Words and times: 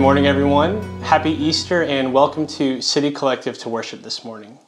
morning, 0.00 0.26
everyone. 0.26 0.80
Happy 1.02 1.30
Easter 1.30 1.82
and 1.82 2.10
welcome 2.14 2.46
to 2.46 2.80
City 2.80 3.10
Collective 3.10 3.58
to 3.58 3.68
worship 3.68 4.02
this 4.02 4.24
morning. 4.24 4.58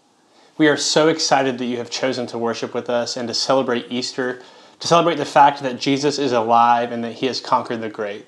We 0.58 0.68
are 0.68 0.76
so 0.76 1.08
excited 1.08 1.56
that 1.56 1.64
you 1.64 1.78
have 1.78 1.88
chosen 1.88 2.26
to 2.26 2.38
worship 2.38 2.74
with 2.74 2.90
us 2.90 3.16
and 3.16 3.26
to 3.28 3.32
celebrate 3.32 3.86
Easter, 3.88 4.42
to 4.78 4.86
celebrate 4.86 5.14
the 5.14 5.24
fact 5.24 5.62
that 5.62 5.80
Jesus 5.80 6.18
is 6.18 6.32
alive 6.32 6.92
and 6.92 7.02
that 7.02 7.14
he 7.14 7.26
has 7.26 7.40
conquered 7.40 7.80
the 7.80 7.88
grave. 7.88 8.26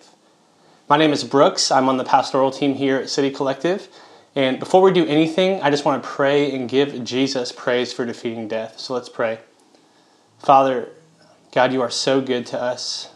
My 0.89 0.97
name 0.97 1.13
is 1.13 1.25
Brooks. 1.25 1.71
I'm 1.71 1.91
on 1.91 1.99
the 1.99 2.05
pastoral 2.05 2.51
team 2.51 2.75
here 2.75 2.97
at 2.97 3.11
City 3.11 3.31
Collective. 3.31 3.87
And 4.35 4.59
before 4.59 4.81
we 4.81 4.91
do 4.91 5.05
anything, 5.05 5.61
I 5.61 5.69
just 5.69 5.85
want 5.85 6.03
to 6.03 6.09
pray 6.09 6.57
and 6.57 6.71
give 6.71 7.05
Jesus 7.05 7.53
praise 7.53 7.93
for 7.93 8.07
defeating 8.07 8.49
death. 8.49 8.79
So 8.81 8.95
let's 8.95 9.11
pray. 9.11 9.41
Father, 10.39 10.89
God, 11.53 11.71
you 11.71 11.83
are 11.83 11.91
so 11.91 12.23
good 12.23 12.47
to 12.47 12.59
us. 12.59 13.14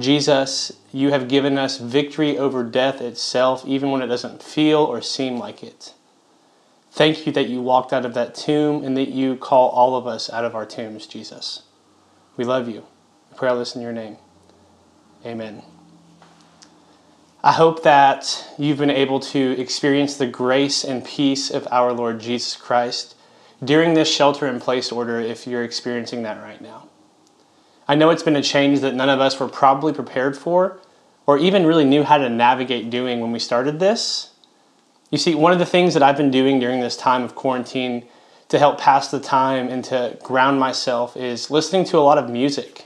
Jesus, 0.00 0.72
you 0.92 1.10
have 1.10 1.28
given 1.28 1.58
us 1.58 1.78
victory 1.78 2.36
over 2.36 2.62
death 2.62 3.00
itself, 3.00 3.64
even 3.66 3.90
when 3.90 4.02
it 4.02 4.06
doesn't 4.06 4.42
feel 4.42 4.78
or 4.78 5.00
seem 5.00 5.38
like 5.38 5.62
it. 5.62 5.94
Thank 6.92 7.26
you 7.26 7.32
that 7.32 7.48
you 7.48 7.62
walked 7.62 7.92
out 7.92 8.04
of 8.04 8.14
that 8.14 8.34
tomb 8.34 8.84
and 8.84 8.96
that 8.96 9.10
you 9.10 9.36
call 9.36 9.70
all 9.70 9.96
of 9.96 10.06
us 10.06 10.28
out 10.30 10.44
of 10.44 10.54
our 10.54 10.66
tombs, 10.66 11.06
Jesus. 11.06 11.62
We 12.36 12.44
love 12.44 12.68
you. 12.68 12.84
Pray 13.36 13.48
all 13.48 13.58
this 13.58 13.76
in 13.76 13.82
your 13.82 13.92
name. 13.92 14.16
Amen. 15.24 15.62
I 17.42 17.52
hope 17.52 17.84
that 17.84 18.52
you've 18.58 18.78
been 18.78 18.90
able 18.90 19.20
to 19.20 19.58
experience 19.58 20.16
the 20.16 20.26
grace 20.26 20.84
and 20.84 21.04
peace 21.04 21.50
of 21.50 21.66
our 21.70 21.92
Lord 21.92 22.20
Jesus 22.20 22.56
Christ 22.56 23.14
during 23.64 23.94
this 23.94 24.12
shelter 24.12 24.46
in 24.46 24.60
place 24.60 24.92
order 24.92 25.20
if 25.20 25.46
you're 25.46 25.64
experiencing 25.64 26.22
that 26.24 26.42
right 26.42 26.60
now. 26.60 26.88
I 27.90 27.96
know 27.96 28.10
it's 28.10 28.22
been 28.22 28.36
a 28.36 28.42
change 28.42 28.78
that 28.82 28.94
none 28.94 29.08
of 29.08 29.18
us 29.18 29.40
were 29.40 29.48
probably 29.48 29.92
prepared 29.92 30.38
for 30.38 30.78
or 31.26 31.38
even 31.38 31.66
really 31.66 31.84
knew 31.84 32.04
how 32.04 32.18
to 32.18 32.28
navigate 32.28 32.88
doing 32.88 33.18
when 33.18 33.32
we 33.32 33.40
started 33.40 33.80
this. 33.80 34.30
You 35.10 35.18
see, 35.18 35.34
one 35.34 35.52
of 35.52 35.58
the 35.58 35.66
things 35.66 35.94
that 35.94 36.02
I've 36.04 36.16
been 36.16 36.30
doing 36.30 36.60
during 36.60 36.78
this 36.78 36.96
time 36.96 37.24
of 37.24 37.34
quarantine 37.34 38.06
to 38.48 38.60
help 38.60 38.78
pass 38.78 39.10
the 39.10 39.18
time 39.18 39.66
and 39.66 39.82
to 39.86 40.16
ground 40.22 40.60
myself 40.60 41.16
is 41.16 41.50
listening 41.50 41.84
to 41.86 41.98
a 41.98 42.06
lot 42.06 42.16
of 42.16 42.30
music. 42.30 42.84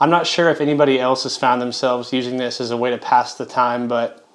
I'm 0.00 0.08
not 0.08 0.26
sure 0.26 0.48
if 0.48 0.62
anybody 0.62 0.98
else 0.98 1.24
has 1.24 1.36
found 1.36 1.60
themselves 1.60 2.10
using 2.10 2.38
this 2.38 2.58
as 2.58 2.70
a 2.70 2.76
way 2.78 2.88
to 2.88 2.98
pass 2.98 3.34
the 3.34 3.44
time, 3.44 3.86
but 3.86 4.26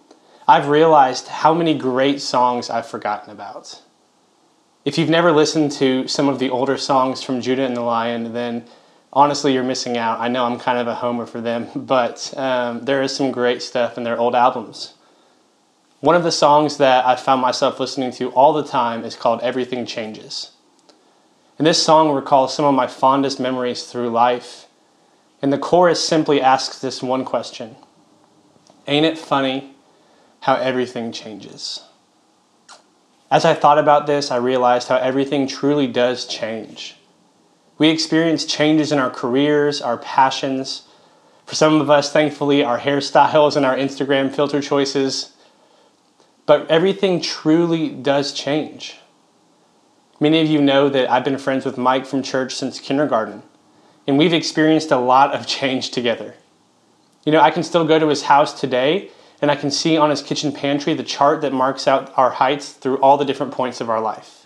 I've 0.47 0.67
realized 0.67 1.27
how 1.27 1.55
many 1.55 1.73
great 1.75 2.21
songs 2.21 2.69
I've 2.69 2.85
forgotten 2.85 3.31
about. 3.31 3.81
If 4.85 4.99
you've 4.99 5.09
never 5.09 5.31
listened 5.31 5.71
to 5.73 6.07
some 6.07 6.29
of 6.29 6.37
the 6.37 6.51
older 6.51 6.77
songs 6.77 7.23
from 7.23 7.41
Judah 7.41 7.65
and 7.65 7.75
the 7.75 7.81
Lion, 7.81 8.33
then 8.33 8.67
honestly, 9.13 9.53
you're 9.53 9.63
missing 9.63 9.97
out. 9.97 10.19
I 10.19 10.27
know 10.27 10.45
I'm 10.45 10.59
kind 10.59 10.77
of 10.77 10.87
a 10.87 10.95
homer 10.95 11.25
for 11.25 11.41
them, 11.41 11.67
but 11.75 12.33
um, 12.37 12.85
there 12.85 13.01
is 13.01 13.15
some 13.15 13.31
great 13.31 13.61
stuff 13.61 13.97
in 13.97 14.03
their 14.03 14.19
old 14.19 14.35
albums. 14.35 14.93
One 15.99 16.15
of 16.15 16.23
the 16.23 16.31
songs 16.31 16.77
that 16.77 17.05
I 17.05 17.15
found 17.15 17.41
myself 17.41 17.79
listening 17.79 18.11
to 18.13 18.31
all 18.31 18.53
the 18.53 18.63
time 18.63 19.03
is 19.03 19.15
called 19.15 19.39
Everything 19.41 19.85
Changes. 19.85 20.51
And 21.59 21.67
this 21.67 21.83
song 21.83 22.11
recalls 22.11 22.55
some 22.55 22.65
of 22.65 22.73
my 22.73 22.87
fondest 22.87 23.39
memories 23.39 23.83
through 23.83 24.09
life. 24.09 24.65
And 25.43 25.53
the 25.53 25.59
chorus 25.59 26.03
simply 26.03 26.41
asks 26.41 26.79
this 26.79 27.03
one 27.03 27.23
question 27.23 27.75
Ain't 28.87 29.05
it 29.05 29.17
funny 29.17 29.75
how 30.39 30.55
everything 30.55 31.11
changes? 31.11 31.83
As 33.29 33.45
I 33.45 33.53
thought 33.53 33.77
about 33.77 34.07
this, 34.07 34.31
I 34.31 34.37
realized 34.37 34.87
how 34.87 34.97
everything 34.97 35.47
truly 35.47 35.85
does 35.85 36.25
change. 36.25 36.95
We 37.81 37.89
experience 37.89 38.45
changes 38.45 38.91
in 38.91 38.99
our 38.99 39.09
careers, 39.09 39.81
our 39.81 39.97
passions. 39.97 40.83
For 41.47 41.55
some 41.55 41.81
of 41.81 41.89
us, 41.89 42.11
thankfully, 42.11 42.63
our 42.63 42.77
hairstyles 42.77 43.57
and 43.57 43.65
our 43.65 43.75
Instagram 43.75 44.31
filter 44.31 44.61
choices. 44.61 45.35
But 46.45 46.69
everything 46.69 47.21
truly 47.21 47.89
does 47.89 48.33
change. 48.33 48.99
Many 50.19 50.41
of 50.41 50.47
you 50.47 50.61
know 50.61 50.89
that 50.89 51.09
I've 51.09 51.23
been 51.23 51.39
friends 51.39 51.65
with 51.65 51.79
Mike 51.79 52.05
from 52.05 52.21
church 52.21 52.53
since 52.53 52.79
kindergarten, 52.79 53.41
and 54.05 54.15
we've 54.15 54.31
experienced 54.31 54.91
a 54.91 54.99
lot 54.99 55.33
of 55.33 55.47
change 55.47 55.89
together. 55.89 56.35
You 57.25 57.31
know, 57.31 57.41
I 57.41 57.49
can 57.49 57.63
still 57.63 57.87
go 57.87 57.97
to 57.97 58.09
his 58.09 58.21
house 58.21 58.61
today, 58.61 59.09
and 59.41 59.49
I 59.49 59.55
can 59.55 59.71
see 59.71 59.97
on 59.97 60.11
his 60.11 60.21
kitchen 60.21 60.51
pantry 60.51 60.93
the 60.93 61.01
chart 61.01 61.41
that 61.41 61.51
marks 61.51 61.87
out 61.87 62.15
our 62.15 62.29
heights 62.29 62.73
through 62.73 62.97
all 62.97 63.17
the 63.17 63.25
different 63.25 63.53
points 63.53 63.81
of 63.81 63.89
our 63.89 63.99
life. 63.99 64.40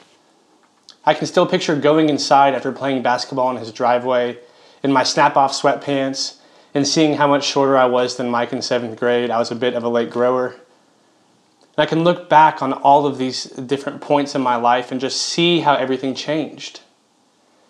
I 1.06 1.14
can 1.14 1.28
still 1.28 1.46
picture 1.46 1.76
going 1.76 2.10
inside 2.10 2.56
after 2.56 2.72
playing 2.72 3.04
basketball 3.04 3.52
in 3.52 3.58
his 3.58 3.72
driveway 3.72 4.40
in 4.84 4.92
my 4.92 5.04
snap 5.04 5.38
off 5.38 5.54
sweatpants 5.54 6.38
and 6.74 6.88
seeing 6.88 7.16
how 7.16 7.28
much 7.28 7.46
shorter 7.46 7.78
I 7.78 7.86
was 7.86 8.18
than 8.18 8.30
Mike 8.30 8.54
in 8.54 8.62
seventh 8.62 9.00
grade. 9.00 9.30
I 9.30 9.40
was 9.40 9.52
a 9.52 9.56
bit 9.56 9.76
of 9.76 9.84
a 9.84 9.90
late 9.90 10.10
grower. 10.10 10.48
And 10.48 11.84
I 11.84 11.86
can 11.86 12.04
look 12.04 12.30
back 12.30 12.62
on 12.62 12.74
all 12.74 13.06
of 13.06 13.18
these 13.18 13.46
different 13.46 14.02
points 14.02 14.36
in 14.36 14.42
my 14.42 14.56
life 14.56 14.92
and 14.92 15.00
just 15.00 15.22
see 15.22 15.60
how 15.60 15.76
everything 15.76 16.16
changed. 16.16 16.82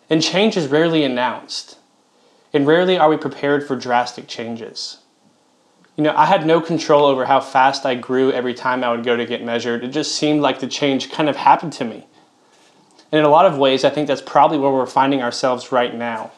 And 0.09 0.21
change 0.21 0.55
is 0.55 0.67
rarely 0.67 1.03
announced, 1.03 1.77
and 2.53 2.67
rarely 2.67 2.97
are 2.97 3.09
we 3.09 3.17
prepared 3.17 3.67
for 3.67 3.75
drastic 3.75 4.27
changes. 4.27 4.99
You 5.95 6.03
know, 6.03 6.13
I 6.15 6.25
had 6.25 6.45
no 6.45 6.61
control 6.61 7.05
over 7.05 7.25
how 7.25 7.39
fast 7.39 7.85
I 7.85 7.95
grew 7.95 8.31
every 8.31 8.53
time 8.53 8.83
I 8.83 8.91
would 8.91 9.03
go 9.03 9.15
to 9.15 9.25
get 9.25 9.43
measured. 9.43 9.83
It 9.83 9.89
just 9.89 10.15
seemed 10.15 10.41
like 10.41 10.59
the 10.59 10.67
change 10.67 11.11
kind 11.11 11.29
of 11.29 11.37
happened 11.37 11.73
to 11.73 11.85
me. 11.85 12.05
And 13.11 13.19
in 13.19 13.25
a 13.25 13.29
lot 13.29 13.45
of 13.45 13.57
ways, 13.57 13.83
I 13.83 13.89
think 13.89 14.07
that's 14.07 14.21
probably 14.21 14.57
where 14.57 14.71
we're 14.71 14.85
finding 14.85 15.21
ourselves 15.21 15.71
right 15.71 15.93
now. 15.93 16.31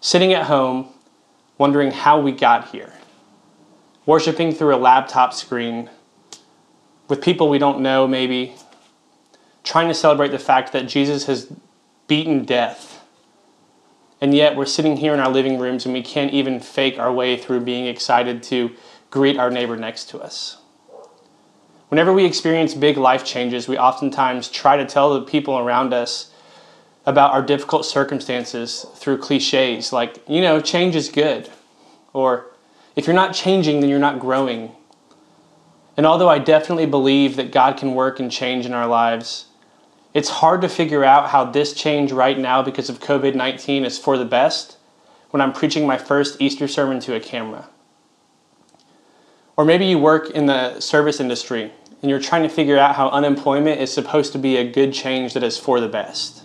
Sitting 0.00 0.32
at 0.32 0.46
home, 0.46 0.88
wondering 1.58 1.90
how 1.90 2.20
we 2.20 2.32
got 2.32 2.68
here. 2.68 2.92
Worshipping 4.06 4.52
through 4.52 4.74
a 4.74 4.78
laptop 4.78 5.32
screen 5.32 5.90
with 7.08 7.20
people 7.20 7.48
we 7.48 7.58
don't 7.58 7.80
know, 7.80 8.08
maybe. 8.08 8.54
Trying 9.64 9.88
to 9.88 9.94
celebrate 9.94 10.30
the 10.30 10.38
fact 10.38 10.72
that 10.72 10.88
Jesus 10.88 11.26
has 11.26 11.52
beaten 12.08 12.44
death. 12.44 13.04
And 14.20 14.34
yet 14.34 14.56
we're 14.56 14.66
sitting 14.66 14.96
here 14.96 15.12
in 15.12 15.20
our 15.20 15.30
living 15.30 15.58
rooms 15.58 15.84
and 15.84 15.92
we 15.92 16.02
can't 16.02 16.32
even 16.32 16.60
fake 16.60 16.98
our 16.98 17.12
way 17.12 17.36
through 17.36 17.60
being 17.60 17.86
excited 17.86 18.42
to 18.44 18.70
greet 19.10 19.36
our 19.36 19.50
neighbor 19.50 19.76
next 19.76 20.08
to 20.10 20.20
us. 20.20 20.61
Whenever 21.92 22.14
we 22.14 22.24
experience 22.24 22.72
big 22.72 22.96
life 22.96 23.22
changes, 23.22 23.68
we 23.68 23.76
oftentimes 23.76 24.48
try 24.48 24.78
to 24.78 24.86
tell 24.86 25.12
the 25.12 25.20
people 25.20 25.58
around 25.58 25.92
us 25.92 26.30
about 27.04 27.34
our 27.34 27.42
difficult 27.42 27.84
circumstances 27.84 28.86
through 28.94 29.18
cliches 29.18 29.92
like, 29.92 30.16
you 30.26 30.40
know, 30.40 30.58
change 30.58 30.96
is 30.96 31.10
good. 31.10 31.50
Or, 32.14 32.46
if 32.96 33.06
you're 33.06 33.14
not 33.14 33.34
changing, 33.34 33.80
then 33.80 33.90
you're 33.90 33.98
not 33.98 34.20
growing. 34.20 34.72
And 35.94 36.06
although 36.06 36.30
I 36.30 36.38
definitely 36.38 36.86
believe 36.86 37.36
that 37.36 37.52
God 37.52 37.76
can 37.76 37.94
work 37.94 38.18
and 38.18 38.32
change 38.32 38.64
in 38.64 38.72
our 38.72 38.86
lives, 38.86 39.44
it's 40.14 40.30
hard 40.30 40.62
to 40.62 40.70
figure 40.70 41.04
out 41.04 41.28
how 41.28 41.44
this 41.44 41.74
change 41.74 42.10
right 42.10 42.38
now 42.38 42.62
because 42.62 42.88
of 42.88 43.00
COVID 43.00 43.34
19 43.34 43.84
is 43.84 43.98
for 43.98 44.16
the 44.16 44.24
best 44.24 44.78
when 45.28 45.42
I'm 45.42 45.52
preaching 45.52 45.86
my 45.86 45.98
first 45.98 46.40
Easter 46.40 46.68
sermon 46.68 47.00
to 47.00 47.14
a 47.14 47.20
camera. 47.20 47.68
Or 49.58 49.66
maybe 49.66 49.84
you 49.84 49.98
work 49.98 50.30
in 50.30 50.46
the 50.46 50.80
service 50.80 51.20
industry 51.20 51.70
and 52.02 52.10
you're 52.10 52.20
trying 52.20 52.42
to 52.42 52.48
figure 52.48 52.76
out 52.76 52.96
how 52.96 53.08
unemployment 53.08 53.80
is 53.80 53.92
supposed 53.92 54.32
to 54.32 54.38
be 54.38 54.56
a 54.56 54.70
good 54.70 54.92
change 54.92 55.34
that 55.34 55.42
is 55.42 55.56
for 55.56 55.80
the 55.80 55.88
best. 55.88 56.42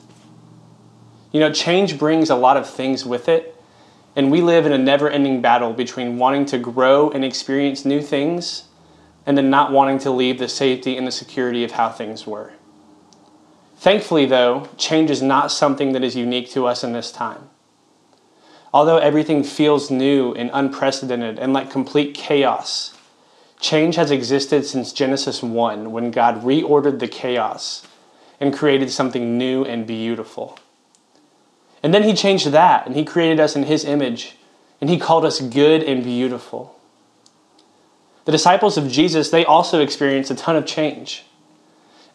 You 1.31 1.39
know, 1.39 1.51
change 1.51 1.97
brings 1.99 2.29
a 2.29 2.35
lot 2.35 2.57
of 2.57 2.69
things 2.69 3.05
with 3.05 3.27
it, 3.27 3.55
and 4.15 4.31
we 4.31 4.41
live 4.41 4.65
in 4.65 4.71
a 4.71 4.77
never 4.77 5.09
ending 5.09 5.41
battle 5.41 5.73
between 5.73 6.17
wanting 6.17 6.45
to 6.47 6.57
grow 6.57 7.09
and 7.09 7.25
experience 7.25 7.85
new 7.85 8.01
things 8.01 8.65
and 9.25 9.37
then 9.37 9.49
not 9.49 9.71
wanting 9.71 9.99
to 9.99 10.09
leave 10.09 10.39
the 10.39 10.47
safety 10.47 10.95
and 10.95 11.05
the 11.05 11.11
security 11.11 11.63
of 11.63 11.71
how 11.71 11.89
things 11.89 12.25
were. 12.25 12.53
Thankfully, 13.75 14.25
though, 14.25 14.69
change 14.77 15.11
is 15.11 15.21
not 15.21 15.51
something 15.51 15.91
that 15.91 16.03
is 16.03 16.15
unique 16.15 16.49
to 16.51 16.65
us 16.65 16.83
in 16.83 16.93
this 16.93 17.11
time. 17.11 17.49
Although 18.73 18.97
everything 18.97 19.43
feels 19.43 19.91
new 19.91 20.33
and 20.33 20.49
unprecedented 20.53 21.39
and 21.39 21.53
like 21.53 21.69
complete 21.69 22.15
chaos, 22.15 22.96
Change 23.59 23.95
has 23.95 24.11
existed 24.11 24.65
since 24.65 24.93
Genesis 24.93 25.41
1 25.41 25.91
when 25.91 26.11
God 26.11 26.43
reordered 26.43 26.99
the 26.99 27.07
chaos 27.07 27.85
and 28.39 28.53
created 28.53 28.91
something 28.91 29.37
new 29.37 29.63
and 29.63 29.87
beautiful. 29.87 30.59
And 31.81 31.93
then 31.93 32.03
he 32.03 32.13
changed 32.13 32.47
that 32.47 32.85
and 32.85 32.95
he 32.95 33.03
created 33.03 33.39
us 33.39 33.55
in 33.55 33.63
his 33.63 33.83
image 33.83 34.37
and 34.79 34.89
he 34.89 34.99
called 34.99 35.25
us 35.25 35.41
good 35.41 35.83
and 35.83 36.03
beautiful. 36.03 36.77
The 38.25 38.31
disciples 38.31 38.77
of 38.77 38.91
Jesus, 38.91 39.29
they 39.29 39.45
also 39.45 39.81
experienced 39.81 40.29
a 40.29 40.35
ton 40.35 40.55
of 40.55 40.65
change. 40.65 41.23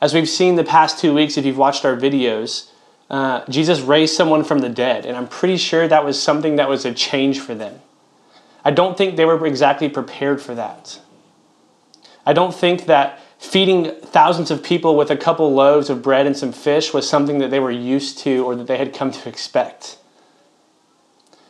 As 0.01 0.13
we've 0.13 0.29
seen 0.29 0.57
the 0.57 0.65
past 0.65 0.99
two 0.99 1.15
weeks, 1.15 1.39
if 1.39 1.45
you've 1.47 1.59
watched 1.59 1.85
our 1.85 1.97
videos, 1.97 2.69
uh, 3.09 3.45
Jesus 3.49 3.81
raised 3.81 4.15
someone 4.15 4.45
from 4.45 4.59
the 4.59 4.69
dead, 4.69 5.07
and 5.07 5.17
I'm 5.17 5.29
pretty 5.29 5.57
sure 5.57 5.87
that 5.89 6.05
was 6.05 6.21
something 6.21 6.57
that 6.57 6.69
was 6.69 6.85
a 6.85 6.93
change 6.93 7.41
for 7.41 7.55
them. 7.55 7.81
I 8.65 8.73
don't 8.73 8.97
think 8.99 9.17
they 9.17 9.25
were 9.25 9.47
exactly 9.47 9.89
prepared 9.89 10.41
for 10.41 10.55
that. 10.55 11.01
I 12.25 12.33
don't 12.33 12.55
think 12.55 12.87
that 12.87 13.19
feeding 13.39 13.91
thousands 14.01 14.51
of 14.51 14.63
people 14.63 14.97
with 14.97 15.11
a 15.11 15.17
couple 15.17 15.53
loaves 15.53 15.91
of 15.91 16.03
bread 16.03 16.27
and 16.27 16.37
some 16.37 16.53
fish 16.53 16.95
was 16.95 17.09
something 17.09 17.39
that 17.39 17.51
they 17.51 17.59
were 17.59 17.71
used 17.71 18.19
to 18.19 18.45
or 18.45 18.55
that 18.55 18.69
they 18.69 18.79
had 18.79 18.95
come 18.95 19.11
to 19.11 19.29
expect. 19.29 19.99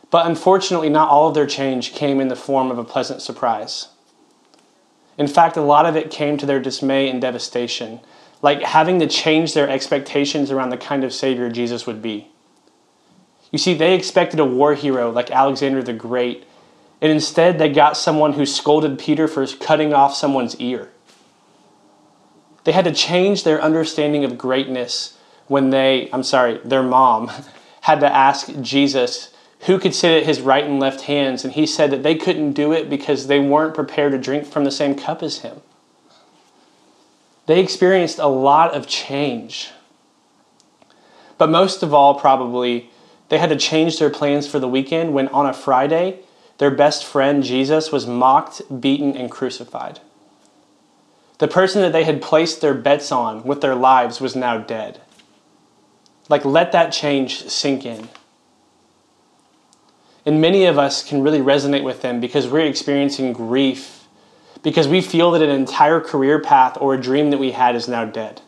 But 0.09 0.25
unfortunately, 0.25 0.89
not 0.89 1.09
all 1.09 1.27
of 1.27 1.35
their 1.35 1.47
change 1.47 1.93
came 1.93 2.19
in 2.19 2.27
the 2.27 2.35
form 2.35 2.71
of 2.71 2.77
a 2.77 2.83
pleasant 2.83 3.21
surprise. 3.21 3.89
In 5.17 5.27
fact, 5.27 5.57
a 5.57 5.61
lot 5.61 5.85
of 5.85 5.95
it 5.95 6.11
came 6.11 6.37
to 6.37 6.45
their 6.45 6.59
dismay 6.59 7.09
and 7.09 7.21
devastation, 7.21 7.99
like 8.41 8.61
having 8.63 8.99
to 8.99 9.07
change 9.07 9.53
their 9.53 9.69
expectations 9.69 10.51
around 10.51 10.69
the 10.69 10.77
kind 10.77 11.03
of 11.03 11.13
Savior 11.13 11.49
Jesus 11.49 11.85
would 11.85 12.01
be. 12.01 12.29
You 13.51 13.59
see, 13.59 13.75
they 13.75 13.93
expected 13.93 14.39
a 14.39 14.45
war 14.45 14.73
hero 14.73 15.11
like 15.11 15.29
Alexander 15.29 15.83
the 15.83 15.93
Great, 15.93 16.45
and 17.03 17.11
instead 17.11 17.59
they 17.59 17.67
got 17.67 17.97
someone 17.97 18.31
who 18.31 18.45
scolded 18.45 18.97
Peter 18.97 19.27
for 19.27 19.45
cutting 19.45 19.93
off 19.93 20.15
someone's 20.15 20.55
ear. 20.55 20.89
They 22.63 22.71
had 22.71 22.85
to 22.85 22.93
change 22.93 23.43
their 23.43 23.61
understanding 23.61 24.23
of 24.23 24.37
greatness 24.37 25.17
when 25.47 25.69
they, 25.69 26.09
I'm 26.13 26.23
sorry, 26.23 26.59
their 26.63 26.81
mom 26.81 27.29
had 27.81 27.99
to 27.99 28.11
ask 28.11 28.49
Jesus 28.61 29.33
who 29.65 29.79
could 29.79 29.93
sit 29.93 30.17
at 30.17 30.25
his 30.25 30.39
right 30.39 30.63
and 30.63 30.79
left 30.79 31.01
hands, 31.01 31.43
and 31.43 31.53
he 31.53 31.65
said 31.65 31.91
that 31.91 32.03
they 32.03 32.15
couldn't 32.15 32.53
do 32.53 32.71
it 32.71 32.89
because 32.89 33.27
they 33.27 33.39
weren't 33.39 33.75
prepared 33.75 34.13
to 34.13 34.17
drink 34.17 34.45
from 34.45 34.63
the 34.63 34.71
same 34.71 34.95
cup 34.95 35.21
as 35.21 35.39
him. 35.39 35.61
They 37.47 37.59
experienced 37.59 38.19
a 38.19 38.27
lot 38.27 38.73
of 38.73 38.87
change. 38.87 39.71
But 41.37 41.49
most 41.49 41.83
of 41.83 41.93
all, 41.93 42.15
probably, 42.15 42.89
they 43.27 43.39
had 43.39 43.49
to 43.49 43.57
change 43.57 43.99
their 43.99 44.09
plans 44.09 44.47
for 44.47 44.59
the 44.59 44.69
weekend 44.69 45.13
when 45.13 45.27
on 45.29 45.45
a 45.45 45.53
Friday, 45.53 46.19
their 46.57 46.71
best 46.71 47.03
friend 47.03 47.43
Jesus 47.43 47.91
was 47.91 48.05
mocked, 48.05 48.61
beaten, 48.81 49.15
and 49.17 49.29
crucified. 49.29 49.99
The 51.39 51.47
person 51.47 51.81
that 51.81 51.91
they 51.91 52.03
had 52.03 52.21
placed 52.21 52.61
their 52.61 52.73
bets 52.73 53.11
on 53.11 53.43
with 53.43 53.61
their 53.61 53.75
lives 53.75 54.21
was 54.21 54.35
now 54.35 54.57
dead. 54.59 55.01
Like, 56.29 56.45
let 56.45 56.71
that 56.71 56.91
change 56.91 57.47
sink 57.49 57.85
in. 57.85 58.07
And 60.25 60.39
many 60.39 60.65
of 60.65 60.77
us 60.77 61.03
can 61.03 61.21
really 61.21 61.39
resonate 61.39 61.83
with 61.83 62.01
them 62.01 62.21
because 62.21 62.47
we're 62.47 62.65
experiencing 62.65 63.33
grief, 63.33 64.05
because 64.61 64.87
we 64.87 65.01
feel 65.01 65.31
that 65.31 65.41
an 65.41 65.49
entire 65.49 65.99
career 65.99 66.39
path 66.39 66.77
or 66.79 66.93
a 66.93 67.01
dream 67.01 67.31
that 67.31 67.39
we 67.39 67.51
had 67.51 67.75
is 67.75 67.89
now 67.89 68.05
dead. 68.05 68.41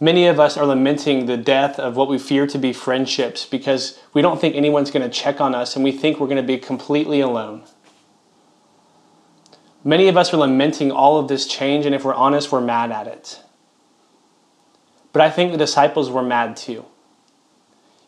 Many 0.00 0.26
of 0.26 0.38
us 0.38 0.56
are 0.56 0.64
lamenting 0.64 1.26
the 1.26 1.36
death 1.36 1.78
of 1.78 1.96
what 1.96 2.08
we 2.08 2.18
fear 2.18 2.46
to 2.46 2.58
be 2.58 2.72
friendships 2.72 3.44
because 3.44 3.98
we 4.14 4.22
don't 4.22 4.40
think 4.40 4.54
anyone's 4.54 4.92
going 4.92 5.02
to 5.02 5.08
check 5.08 5.40
on 5.40 5.54
us 5.54 5.74
and 5.74 5.84
we 5.84 5.90
think 5.90 6.20
we're 6.20 6.28
going 6.28 6.36
to 6.36 6.42
be 6.42 6.58
completely 6.58 7.20
alone. 7.20 7.62
Many 9.82 10.06
of 10.08 10.16
us 10.16 10.32
are 10.32 10.36
lamenting 10.36 10.92
all 10.92 11.18
of 11.18 11.28
this 11.28 11.46
change, 11.46 11.86
and 11.86 11.94
if 11.94 12.04
we're 12.04 12.14
honest, 12.14 12.52
we're 12.52 12.60
mad 12.60 12.92
at 12.92 13.06
it. 13.06 13.40
But 15.12 15.22
I 15.22 15.30
think 15.30 15.50
the 15.50 15.58
disciples 15.58 16.10
were 16.10 16.22
mad 16.22 16.56
too. 16.56 16.84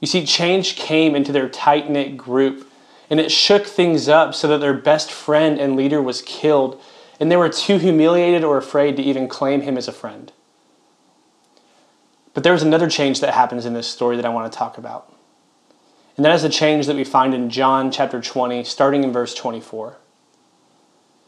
You 0.00 0.06
see, 0.06 0.25
change 0.25 0.76
came 0.76 1.14
into 1.14 1.32
their 1.32 1.48
tight 1.48 1.90
knit 1.90 2.16
group 2.16 2.70
and 3.10 3.19
it 3.19 3.32
shook 3.32 3.66
things 3.66 4.08
up 4.08 4.34
so 4.34 4.46
that 4.46 4.58
their 4.58 4.75
best 4.75 5.10
friend 5.10 5.58
and 5.58 5.75
leader 5.75 6.00
was 6.00 6.22
killed, 6.22 6.81
and 7.19 7.31
they 7.31 7.37
were 7.37 7.48
too 7.48 7.78
humiliated 7.78 8.44
or 8.44 8.56
afraid 8.56 8.96
to 8.96 9.02
even 9.02 9.26
claim 9.26 9.62
him 9.62 9.76
as 9.76 9.88
a 9.88 9.92
friend. 9.92 10.32
But 12.34 12.44
there 12.44 12.52
was 12.52 12.62
another 12.62 12.88
change 12.88 13.20
that 13.20 13.34
happens 13.34 13.66
in 13.66 13.74
this 13.74 13.88
story 13.88 14.16
that 14.16 14.24
I 14.24 14.28
want 14.28 14.50
to 14.50 14.56
talk 14.56 14.78
about. 14.78 15.12
And 16.16 16.24
that 16.24 16.34
is 16.34 16.42
the 16.42 16.48
change 16.48 16.86
that 16.86 16.96
we 16.96 17.04
find 17.04 17.34
in 17.34 17.50
John 17.50 17.90
chapter 17.90 18.20
20, 18.20 18.64
starting 18.64 19.04
in 19.04 19.12
verse 19.12 19.34
24. 19.34 19.96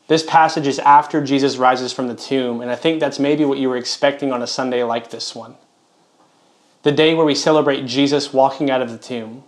This 0.08 0.22
passage 0.22 0.66
is 0.66 0.78
after 0.81 1.25
Jesus 1.25 1.56
rises 1.56 1.93
from 1.93 2.08
the 2.08 2.14
tomb, 2.14 2.60
and 2.60 2.70
I 2.70 2.76
think 2.76 3.00
that's 3.00 3.19
maybe 3.19 3.44
what 3.44 3.58
you 3.58 3.69
were 3.69 3.76
expecting 3.76 4.32
on 4.32 4.43
a 4.43 4.46
Sunday 4.46 4.82
like 4.82 5.10
this 5.10 5.34
one 5.34 5.56
the 6.82 6.93
day 6.93 7.14
where 7.14 7.25
we 7.25 7.34
celebrate 7.34 7.87
Jesus 7.87 8.32
walking 8.32 8.70
out 8.70 8.82
of 8.82 8.90
the 8.90 8.99
tomb. 8.99 9.44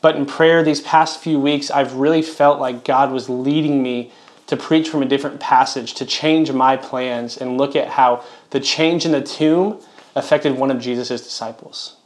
But 0.00 0.16
in 0.16 0.26
prayer 0.26 0.62
these 0.62 0.80
past 0.80 1.20
few 1.20 1.40
weeks, 1.40 1.70
I've 1.70 1.94
really 1.94 2.22
felt 2.22 2.60
like 2.60 2.84
God 2.84 3.10
was 3.10 3.28
leading 3.28 3.82
me 3.82 4.12
to 4.46 4.56
preach 4.56 4.88
from 4.88 5.02
a 5.02 5.06
different 5.06 5.40
passage, 5.40 5.94
to 5.94 6.04
change 6.04 6.50
my 6.52 6.76
plans 6.76 7.36
and 7.36 7.56
look 7.56 7.76
at 7.76 7.88
how 7.88 8.24
the 8.50 8.60
change 8.60 9.04
in 9.04 9.12
the 9.12 9.20
tomb 9.20 9.80
affected 10.14 10.56
one 10.56 10.70
of 10.70 10.80
Jesus' 10.80 11.08
disciples. 11.08 11.96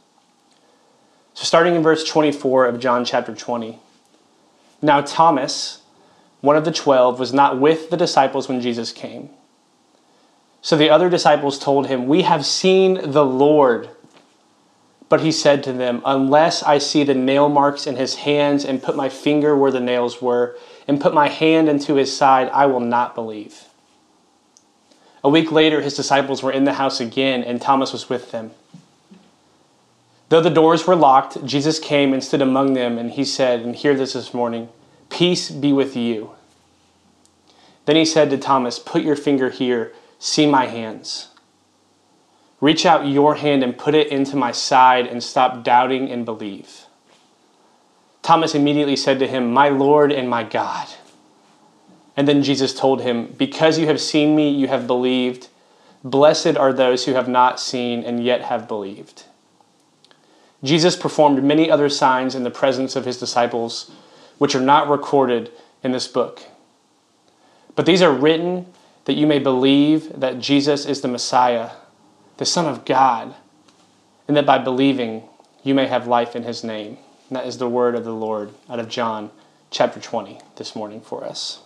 So, 1.33 1.43
starting 1.43 1.75
in 1.75 1.83
verse 1.83 2.03
24 2.03 2.65
of 2.65 2.79
John 2.79 3.03
chapter 3.03 3.35
20. 3.35 3.79
Now, 4.81 5.01
Thomas, 5.01 5.81
one 6.41 6.55
of 6.55 6.65
the 6.65 6.71
twelve, 6.71 7.19
was 7.19 7.33
not 7.33 7.59
with 7.59 7.89
the 7.89 7.97
disciples 7.97 8.47
when 8.47 8.61
Jesus 8.61 8.91
came. 8.91 9.29
So 10.61 10.75
the 10.75 10.89
other 10.89 11.09
disciples 11.09 11.59
told 11.59 11.87
him, 11.87 12.07
We 12.07 12.23
have 12.23 12.45
seen 12.45 13.11
the 13.11 13.25
Lord. 13.25 13.89
But 15.09 15.21
he 15.21 15.31
said 15.31 15.63
to 15.63 15.73
them, 15.73 16.01
Unless 16.05 16.63
I 16.63 16.79
see 16.79 17.03
the 17.03 17.13
nail 17.13 17.49
marks 17.49 17.85
in 17.85 17.95
his 17.95 18.15
hands 18.15 18.65
and 18.65 18.81
put 18.81 18.95
my 18.95 19.09
finger 19.09 19.55
where 19.55 19.71
the 19.71 19.79
nails 19.79 20.21
were 20.21 20.57
and 20.87 20.99
put 20.99 21.13
my 21.13 21.27
hand 21.27 21.69
into 21.69 21.95
his 21.95 22.15
side, 22.15 22.49
I 22.49 22.65
will 22.65 22.79
not 22.79 23.13
believe. 23.13 23.65
A 25.25 25.29
week 25.29 25.51
later, 25.51 25.81
his 25.81 25.95
disciples 25.95 26.43
were 26.43 26.51
in 26.51 26.65
the 26.65 26.73
house 26.73 26.99
again, 26.99 27.43
and 27.43 27.59
Thomas 27.59 27.91
was 27.91 28.09
with 28.09 28.29
them. 28.29 28.51
Though 30.29 30.39
the 30.39 30.51
doors 30.51 30.85
were 30.85 30.95
locked, 30.95 31.43
Jesus 31.43 31.79
came 31.79 32.13
and 32.13 32.23
stood 32.23 32.43
among 32.43 32.75
them, 32.75 32.99
and 32.99 33.09
he 33.09 33.25
said, 33.25 33.61
and 33.61 33.75
hear 33.75 33.95
this 33.95 34.13
this 34.13 34.35
morning, 34.35 34.69
Peace 35.09 35.49
be 35.49 35.73
with 35.73 35.95
you. 35.95 36.33
Then 37.85 37.95
he 37.95 38.05
said 38.05 38.29
to 38.29 38.37
Thomas, 38.37 38.77
Put 38.77 39.01
your 39.01 39.15
finger 39.15 39.49
here, 39.49 39.93
see 40.19 40.45
my 40.45 40.67
hands. 40.67 41.29
Reach 42.61 42.85
out 42.85 43.07
your 43.07 43.33
hand 43.33 43.63
and 43.63 43.75
put 43.75 43.95
it 43.95 44.09
into 44.09 44.35
my 44.35 44.51
side 44.51 45.07
and 45.07 45.23
stop 45.23 45.63
doubting 45.63 46.11
and 46.11 46.23
believe. 46.23 46.85
Thomas 48.21 48.53
immediately 48.53 48.95
said 48.95 49.17
to 49.17 49.27
him, 49.27 49.51
My 49.51 49.69
Lord 49.69 50.11
and 50.11 50.29
my 50.29 50.43
God. 50.43 50.87
And 52.17 52.27
then 52.27 52.43
Jesus 52.43 52.73
told 52.73 53.01
him, 53.01 53.33
Because 53.37 53.77
you 53.77 53.87
have 53.87 53.99
seen 53.99 54.35
me, 54.35 54.49
you 54.49 54.67
have 54.67 54.87
believed. 54.87 55.49
Blessed 56.03 56.55
are 56.55 56.71
those 56.71 57.05
who 57.05 57.13
have 57.13 57.27
not 57.27 57.59
seen 57.59 58.03
and 58.03 58.23
yet 58.23 58.43
have 58.43 58.67
believed. 58.67 59.23
Jesus 60.63 60.95
performed 60.95 61.43
many 61.43 61.69
other 61.69 61.89
signs 61.89 62.35
in 62.35 62.43
the 62.43 62.51
presence 62.51 62.95
of 62.95 63.05
his 63.05 63.19
disciples, 63.19 63.91
which 64.37 64.55
are 64.55 64.61
not 64.61 64.87
recorded 64.87 65.51
in 65.83 65.91
this 65.91 66.07
book. 66.07 66.43
But 67.75 67.85
these 67.85 68.01
are 68.01 68.11
written 68.11 68.67
that 69.05 69.13
you 69.13 69.27
may 69.27 69.39
believe 69.39 70.19
that 70.19 70.39
Jesus 70.39 70.85
is 70.85 71.01
the 71.01 71.07
Messiah 71.07 71.71
the 72.37 72.45
Son 72.45 72.65
of 72.65 72.85
God, 72.85 73.33
and 74.27 74.35
that 74.35 74.45
by 74.45 74.57
believing 74.57 75.23
you 75.63 75.73
may 75.73 75.87
have 75.87 76.07
life 76.07 76.35
in 76.35 76.43
his 76.43 76.63
name. 76.63 76.97
And 77.29 77.37
that 77.37 77.47
is 77.47 77.57
the 77.57 77.69
word 77.69 77.95
of 77.95 78.03
the 78.03 78.13
Lord 78.13 78.51
out 78.69 78.79
of 78.79 78.89
John 78.89 79.31
chapter 79.71 79.99
20 79.99 80.39
this 80.57 80.75
morning 80.75 81.01
for 81.01 81.23
us. 81.23 81.61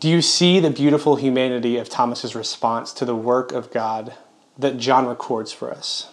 Do 0.00 0.08
you 0.08 0.22
see 0.22 0.60
the 0.60 0.70
beautiful 0.70 1.16
humanity 1.16 1.76
of 1.76 1.90
Thomas's 1.90 2.34
response 2.34 2.94
to 2.94 3.04
the 3.04 3.14
work 3.14 3.52
of 3.52 3.70
God 3.70 4.14
that 4.58 4.78
John 4.78 5.06
records 5.06 5.52
for 5.52 5.70
us? 5.70 6.10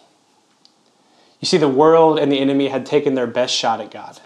You 1.39 1.45
see, 1.45 1.57
the 1.57 1.69
world 1.69 2.19
and 2.19 2.29
the 2.29 2.39
enemy 2.39 2.67
had 2.67 2.85
taken 2.85 3.15
their 3.15 3.27
best 3.27 3.55
shot 3.55 3.79
at 3.79 3.89
God. 3.89 4.19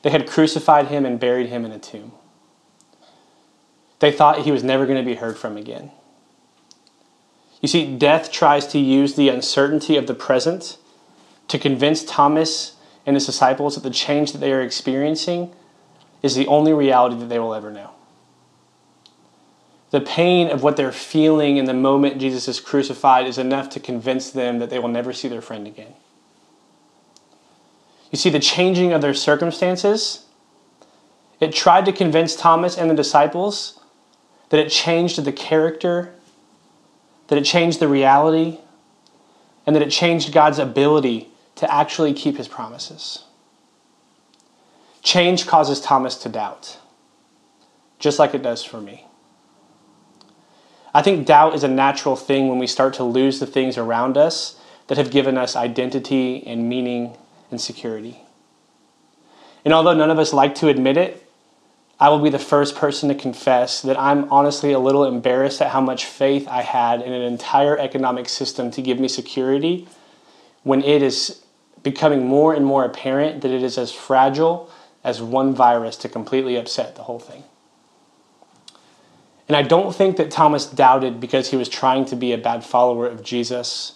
They 0.00 0.10
had 0.10 0.26
crucified 0.26 0.86
him 0.86 1.04
and 1.04 1.20
buried 1.20 1.48
him 1.48 1.66
in 1.66 1.70
a 1.70 1.78
tomb. 1.78 2.12
They 3.98 4.10
thought 4.10 4.42
he 4.42 4.52
was 4.52 4.64
never 4.64 4.86
going 4.86 4.98
to 4.98 5.08
be 5.08 5.16
heard 5.16 5.36
from 5.36 5.58
again. 5.58 5.90
You 7.60 7.68
see, 7.68 7.96
death 7.96 8.32
tries 8.32 8.66
to 8.68 8.78
use 8.78 9.14
the 9.14 9.28
uncertainty 9.28 9.96
of 9.96 10.06
the 10.06 10.14
present 10.14 10.78
to 11.48 11.58
convince 11.58 12.02
Thomas 12.04 12.74
and 13.04 13.14
his 13.14 13.26
disciples 13.26 13.74
that 13.74 13.82
the 13.82 13.90
change 13.90 14.32
that 14.32 14.38
they 14.38 14.52
are 14.52 14.62
experiencing 14.62 15.52
is 16.22 16.34
the 16.34 16.46
only 16.46 16.72
reality 16.72 17.16
that 17.16 17.28
they 17.28 17.38
will 17.38 17.54
ever 17.54 17.70
know. 17.70 17.90
The 19.90 20.00
pain 20.00 20.48
of 20.48 20.62
what 20.62 20.76
they're 20.76 20.92
feeling 20.92 21.58
in 21.58 21.66
the 21.66 21.74
moment 21.74 22.20
Jesus 22.20 22.48
is 22.48 22.60
crucified 22.60 23.26
is 23.26 23.36
enough 23.36 23.68
to 23.70 23.80
convince 23.80 24.30
them 24.30 24.58
that 24.58 24.70
they 24.70 24.78
will 24.78 24.88
never 24.88 25.12
see 25.12 25.28
their 25.28 25.42
friend 25.42 25.66
again. 25.66 25.94
You 28.10 28.18
see, 28.18 28.30
the 28.30 28.40
changing 28.40 28.92
of 28.92 29.02
their 29.02 29.14
circumstances, 29.14 30.26
it 31.40 31.52
tried 31.52 31.84
to 31.86 31.92
convince 31.92 32.36
Thomas 32.36 32.78
and 32.78 32.90
the 32.90 32.94
disciples 32.94 33.80
that 34.50 34.60
it 34.60 34.70
changed 34.70 35.22
the 35.22 35.32
character 35.32 36.14
that 37.32 37.38
it 37.38 37.44
changed 37.46 37.80
the 37.80 37.88
reality, 37.88 38.58
and 39.66 39.74
that 39.74 39.82
it 39.82 39.90
changed 39.90 40.34
God's 40.34 40.58
ability 40.58 41.28
to 41.54 41.72
actually 41.72 42.12
keep 42.12 42.36
his 42.36 42.46
promises. 42.46 43.24
Change 45.02 45.46
causes 45.46 45.80
Thomas 45.80 46.16
to 46.18 46.28
doubt, 46.28 46.78
just 47.98 48.18
like 48.18 48.34
it 48.34 48.42
does 48.42 48.62
for 48.62 48.80
me. 48.80 49.06
I 50.94 51.02
think 51.02 51.26
doubt 51.26 51.54
is 51.54 51.64
a 51.64 51.68
natural 51.68 52.16
thing 52.16 52.48
when 52.48 52.58
we 52.58 52.66
start 52.66 52.94
to 52.94 53.04
lose 53.04 53.40
the 53.40 53.46
things 53.46 53.76
around 53.76 54.16
us 54.16 54.60
that 54.86 54.98
have 54.98 55.10
given 55.10 55.36
us 55.36 55.56
identity 55.56 56.46
and 56.46 56.68
meaning 56.68 57.16
and 57.50 57.60
security. 57.60 58.20
And 59.64 59.72
although 59.72 59.94
none 59.94 60.10
of 60.10 60.18
us 60.18 60.32
like 60.32 60.54
to 60.56 60.68
admit 60.68 60.96
it, 60.96 61.26
I 61.98 62.08
will 62.08 62.18
be 62.18 62.30
the 62.30 62.38
first 62.38 62.74
person 62.74 63.08
to 63.08 63.14
confess 63.14 63.80
that 63.82 63.98
I'm 63.98 64.30
honestly 64.30 64.72
a 64.72 64.78
little 64.78 65.04
embarrassed 65.04 65.62
at 65.62 65.70
how 65.70 65.80
much 65.80 66.04
faith 66.04 66.48
I 66.48 66.62
had 66.62 67.00
in 67.00 67.12
an 67.12 67.22
entire 67.22 67.78
economic 67.78 68.28
system 68.28 68.70
to 68.72 68.82
give 68.82 68.98
me 68.98 69.08
security 69.08 69.88
when 70.62 70.82
it 70.82 71.00
is 71.00 71.42
becoming 71.82 72.26
more 72.26 72.54
and 72.54 72.66
more 72.66 72.84
apparent 72.84 73.42
that 73.42 73.50
it 73.50 73.62
is 73.62 73.78
as 73.78 73.92
fragile 73.92 74.70
as 75.04 75.20
one 75.20 75.54
virus 75.54 75.96
to 75.96 76.08
completely 76.08 76.56
upset 76.56 76.94
the 76.94 77.02
whole 77.02 77.18
thing. 77.18 77.44
And 79.48 79.56
I 79.56 79.62
don't 79.62 79.94
think 79.94 80.16
that 80.16 80.30
Thomas 80.30 80.66
doubted 80.66 81.20
because 81.20 81.50
he 81.50 81.56
was 81.56 81.68
trying 81.68 82.04
to 82.06 82.16
be 82.16 82.32
a 82.32 82.38
bad 82.38 82.64
follower 82.64 83.06
of 83.06 83.22
Jesus 83.22 83.94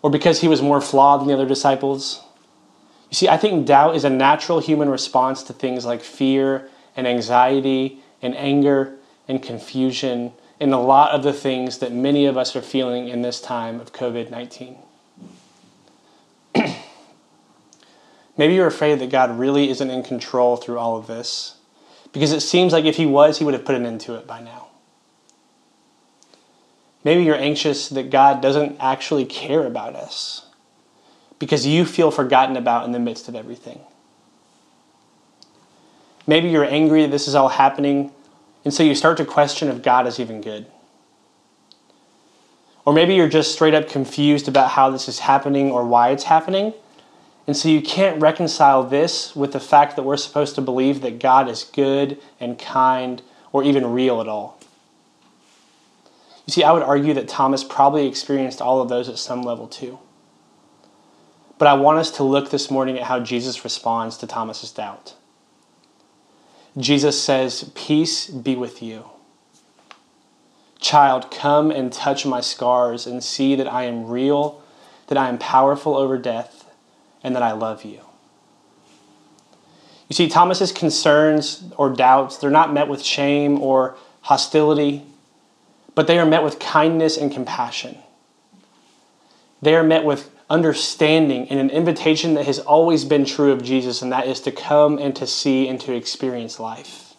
or 0.00 0.10
because 0.10 0.40
he 0.40 0.48
was 0.48 0.62
more 0.62 0.80
flawed 0.80 1.20
than 1.20 1.28
the 1.28 1.34
other 1.34 1.46
disciples. 1.46 2.20
You 3.10 3.14
see, 3.14 3.28
I 3.28 3.36
think 3.36 3.66
doubt 3.66 3.94
is 3.94 4.04
a 4.04 4.10
natural 4.10 4.60
human 4.60 4.88
response 4.88 5.42
to 5.44 5.52
things 5.52 5.84
like 5.84 6.00
fear 6.02 6.68
and 6.96 7.06
anxiety 7.06 8.00
and 8.20 8.36
anger 8.36 8.96
and 9.28 9.42
confusion 9.42 10.32
and 10.62 10.72
a 10.72 10.78
lot 10.78 11.10
of 11.10 11.24
the 11.24 11.32
things 11.32 11.78
that 11.78 11.92
many 11.92 12.24
of 12.24 12.36
us 12.36 12.54
are 12.54 12.62
feeling 12.62 13.08
in 13.08 13.22
this 13.22 13.40
time 13.40 13.80
of 13.80 13.92
COVID 13.92 14.30
19. 14.30 14.78
Maybe 18.42 18.54
you're 18.54 18.66
afraid 18.66 18.98
that 18.98 19.08
God 19.08 19.38
really 19.38 19.70
isn't 19.70 19.88
in 19.88 20.02
control 20.02 20.56
through 20.56 20.76
all 20.76 20.96
of 20.96 21.06
this 21.06 21.54
because 22.12 22.32
it 22.32 22.40
seems 22.40 22.72
like 22.72 22.84
if 22.84 22.96
He 22.96 23.06
was, 23.06 23.38
He 23.38 23.44
would 23.44 23.54
have 23.54 23.64
put 23.64 23.76
an 23.76 23.86
end 23.86 24.00
to 24.00 24.16
it 24.16 24.26
by 24.26 24.42
now. 24.42 24.66
Maybe 27.04 27.22
you're 27.22 27.36
anxious 27.36 27.88
that 27.90 28.10
God 28.10 28.42
doesn't 28.42 28.78
actually 28.80 29.26
care 29.26 29.64
about 29.64 29.94
us 29.94 30.46
because 31.38 31.68
you 31.68 31.84
feel 31.84 32.10
forgotten 32.10 32.56
about 32.56 32.84
in 32.84 32.90
the 32.90 32.98
midst 32.98 33.28
of 33.28 33.36
everything. 33.36 33.78
Maybe 36.26 36.48
you're 36.48 36.64
angry 36.64 37.02
that 37.02 37.12
this 37.12 37.28
is 37.28 37.36
all 37.36 37.50
happening, 37.50 38.10
and 38.64 38.74
so 38.74 38.82
you 38.82 38.96
start 38.96 39.18
to 39.18 39.24
question 39.24 39.68
if 39.68 39.84
God 39.84 40.08
is 40.08 40.18
even 40.18 40.40
good. 40.40 40.66
Or 42.84 42.92
maybe 42.92 43.14
you're 43.14 43.28
just 43.28 43.52
straight 43.52 43.74
up 43.74 43.88
confused 43.88 44.48
about 44.48 44.70
how 44.70 44.90
this 44.90 45.06
is 45.06 45.20
happening 45.20 45.70
or 45.70 45.86
why 45.86 46.10
it's 46.10 46.24
happening, 46.24 46.74
and 47.46 47.56
so 47.56 47.68
you 47.68 47.82
can't 47.82 48.20
reconcile 48.20 48.84
this 48.84 49.34
with 49.34 49.52
the 49.52 49.60
fact 49.60 49.96
that 49.96 50.04
we're 50.04 50.16
supposed 50.16 50.54
to 50.54 50.60
believe 50.60 51.00
that 51.00 51.18
God 51.18 51.48
is 51.48 51.64
good 51.64 52.20
and 52.38 52.58
kind 52.58 53.22
or 53.52 53.64
even 53.64 53.92
real 53.92 54.20
at 54.20 54.28
all. 54.28 54.58
You 56.46 56.52
see, 56.52 56.64
I 56.64 56.72
would 56.72 56.82
argue 56.82 57.14
that 57.14 57.28
Thomas 57.28 57.64
probably 57.64 58.06
experienced 58.06 58.60
all 58.60 58.80
of 58.80 58.88
those 58.88 59.08
at 59.08 59.18
some 59.18 59.42
level 59.42 59.66
too. 59.66 59.98
But 61.58 61.68
I 61.68 61.74
want 61.74 61.98
us 61.98 62.10
to 62.12 62.24
look 62.24 62.50
this 62.50 62.70
morning 62.70 62.98
at 62.98 63.04
how 63.04 63.20
Jesus 63.20 63.64
responds 63.64 64.16
to 64.18 64.26
Thomas's 64.26 64.72
doubt. 64.72 65.14
Jesus 66.76 67.22
says, 67.22 67.70
Peace 67.74 68.26
be 68.26 68.56
with 68.56 68.82
you. 68.82 69.04
Child, 70.80 71.30
come 71.30 71.70
and 71.70 71.92
touch 71.92 72.26
my 72.26 72.40
scars 72.40 73.06
and 73.06 73.22
see 73.22 73.54
that 73.54 73.72
I 73.72 73.84
am 73.84 74.08
real, 74.08 74.62
that 75.06 75.18
I 75.18 75.28
am 75.28 75.38
powerful 75.38 75.94
over 75.94 76.18
death, 76.18 76.61
and 77.22 77.34
that 77.36 77.42
I 77.42 77.52
love 77.52 77.84
you. 77.84 78.00
You 80.08 80.14
see, 80.14 80.28
Thomas's 80.28 80.72
concerns 80.72 81.64
or 81.76 81.90
doubts, 81.90 82.36
they're 82.36 82.50
not 82.50 82.72
met 82.72 82.88
with 82.88 83.02
shame 83.02 83.60
or 83.60 83.96
hostility 84.20 85.04
but 85.94 86.06
they 86.06 86.18
are 86.18 86.26
met 86.26 86.42
with 86.42 86.58
kindness 86.58 87.16
and 87.16 87.30
compassion. 87.30 87.98
They 89.60 89.74
are 89.74 89.82
met 89.82 90.04
with 90.04 90.30
understanding 90.48 91.48
and 91.48 91.58
an 91.60 91.70
invitation 91.70 92.34
that 92.34 92.46
has 92.46 92.58
always 92.58 93.04
been 93.04 93.24
true 93.24 93.52
of 93.52 93.62
Jesus, 93.62 94.02
and 94.02 94.12
that 94.12 94.26
is 94.26 94.40
to 94.40 94.52
come 94.52 94.98
and 94.98 95.14
to 95.16 95.26
see 95.26 95.68
and 95.68 95.80
to 95.82 95.94
experience 95.94 96.58
life. 96.58 97.14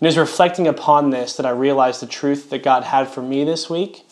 And 0.00 0.16
reflecting 0.16 0.68
upon 0.68 1.10
this 1.10 1.36
that 1.36 1.46
I 1.46 1.50
realized 1.50 2.00
the 2.00 2.06
truth 2.06 2.50
that 2.50 2.62
God 2.62 2.84
had 2.84 3.08
for 3.08 3.20
me 3.20 3.44
this 3.44 3.68
week, 3.68 4.04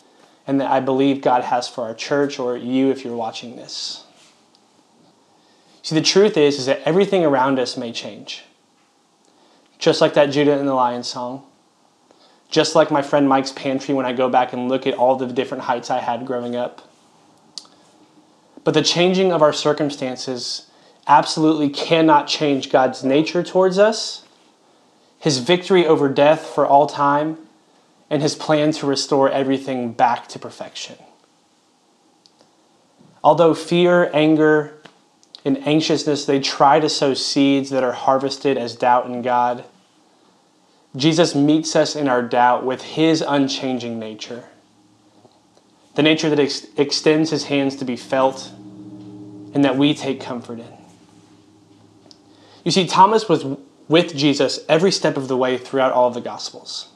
and 0.47 0.61
that 0.61 0.71
I 0.71 0.81
believe 0.81 1.21
God 1.21 1.45
has 1.45 1.69
for 1.69 1.85
our 1.85 1.95
church 1.95 2.39
or 2.39 2.57
you 2.57 2.91
if 2.91 3.05
you're 3.05 3.17
watching 3.17 3.57
this. 3.57 4.05
See, 5.87 5.95
the 5.95 6.03
truth 6.03 6.37
is, 6.37 6.59
is 6.59 6.67
that 6.67 6.83
everything 6.85 7.25
around 7.25 7.61
us 7.61 7.77
may 7.77 7.93
change. 7.93 8.43
Just 9.79 10.01
like 10.01 10.15
that 10.15 10.33
Judah 10.33 10.59
and 10.59 10.67
the 10.67 10.75
Lion 10.75 11.05
song, 11.05 11.45
just 12.51 12.75
like 12.75 12.91
my 12.91 13.03
friend 13.03 13.29
Mike's 13.29 13.53
pantry 13.53 13.95
when 13.95 14.05
I 14.05 14.13
go 14.13 14.29
back 14.29 14.53
and 14.53 14.69
look 14.69 14.85
at 14.89 14.95
all 14.95 15.15
the 15.15 15.29
different 15.29 15.63
heights 15.63 15.89
I 15.89 16.01
had 16.01 16.27
growing 16.27 16.57
up. 16.57 16.91
But 18.65 18.75
the 18.75 18.83
changing 18.83 19.31
of 19.31 19.43
our 19.43 19.53
circumstances 19.53 20.69
absolutely 21.07 21.69
cannot 21.69 22.27
change 22.27 22.69
God's 22.69 23.05
nature 23.05 23.45
towards 23.45 23.79
us, 23.79 24.25
his 25.21 25.39
victory 25.39 25.87
over 25.87 26.09
death 26.09 26.47
for 26.47 26.67
all 26.67 26.89
time, 26.89 27.39
and 28.11 28.23
his 28.23 28.35
plan 28.35 28.73
to 28.73 28.87
restore 28.87 29.31
everything 29.31 29.93
back 29.93 30.27
to 30.31 30.39
perfection. 30.41 30.97
Although 33.23 33.55
fear, 33.55 34.11
anger, 34.13 34.76
and 35.47 35.67
anxiousness, 35.67 36.27
they 36.27 36.41
try 36.41 36.79
to 36.81 36.89
sow 36.91 37.15
seeds 37.15 37.71
that 37.71 37.83
are 37.83 37.93
harvested 37.93 38.59
as 38.59 38.77
doubt 38.77 39.07
in 39.07 39.23
God 39.23 39.65
Jesus 40.97 41.35
meets 41.35 41.77
us 41.77 41.95
in 41.95 42.09
our 42.09 42.23
doubt 42.23 42.65
with 42.65 42.83
his 42.83 43.23
unchanging 43.27 43.99
nature. 43.99 44.45
The 45.95 46.03
nature 46.03 46.31
that 46.31 46.41
ex- 46.41 46.67
extends 46.77 47.31
his 47.31 47.45
hands 47.45 47.77
to 47.77 47.85
be 47.85 47.97
felt 47.97 48.51
and 49.55 49.65
that 49.65 49.77
we 49.77 49.95
take 49.95 50.21
comfort 50.21 50.59
in. 50.59 50.73
You 52.65 52.71
see, 52.71 52.87
Thomas 52.87 53.29
was 53.29 53.45
with 53.89 54.17
Jesus 54.17 54.61
every 54.69 54.91
step 54.91 55.17
of 55.17 55.29
the 55.29 55.37
way 55.37 55.59
throughout 55.59 55.93
all 55.93 56.09
of 56.09 56.15
the 56.15 56.21
Gospels. 56.21 56.89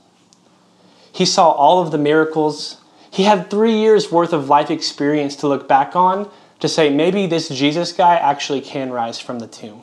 He 1.12 1.24
saw 1.24 1.50
all 1.50 1.82
of 1.82 1.90
the 1.90 1.98
miracles. 1.98 2.78
He 3.10 3.24
had 3.24 3.50
three 3.50 3.76
years 3.76 4.10
worth 4.10 4.32
of 4.32 4.48
life 4.48 4.70
experience 4.70 5.36
to 5.36 5.48
look 5.48 5.68
back 5.68 5.94
on 5.94 6.30
to 6.60 6.68
say, 6.68 6.90
maybe 6.90 7.26
this 7.26 7.48
Jesus 7.48 7.92
guy 7.92 8.16
actually 8.16 8.60
can 8.60 8.90
rise 8.90 9.18
from 9.18 9.38
the 9.38 9.46
tomb. 9.46 9.82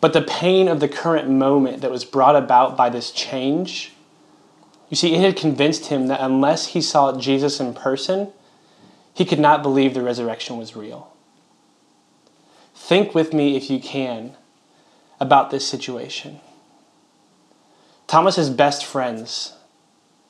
But 0.00 0.12
the 0.12 0.22
pain 0.22 0.68
of 0.68 0.80
the 0.80 0.88
current 0.88 1.28
moment 1.28 1.80
that 1.80 1.90
was 1.90 2.04
brought 2.04 2.36
about 2.36 2.76
by 2.76 2.88
this 2.88 3.10
change, 3.10 3.92
you 4.88 4.96
see, 4.96 5.14
it 5.14 5.20
had 5.20 5.36
convinced 5.36 5.86
him 5.86 6.06
that 6.06 6.20
unless 6.20 6.68
he 6.68 6.80
saw 6.80 7.18
Jesus 7.18 7.58
in 7.58 7.74
person, 7.74 8.28
he 9.12 9.24
could 9.24 9.40
not 9.40 9.62
believe 9.62 9.94
the 9.94 10.02
resurrection 10.02 10.56
was 10.56 10.76
real. 10.76 11.12
Think 12.74 13.14
with 13.14 13.32
me, 13.32 13.56
if 13.56 13.68
you 13.68 13.80
can, 13.80 14.36
about 15.18 15.50
this 15.50 15.66
situation. 15.66 16.38
Thomas's 18.06 18.50
best 18.50 18.84
friends 18.84 19.54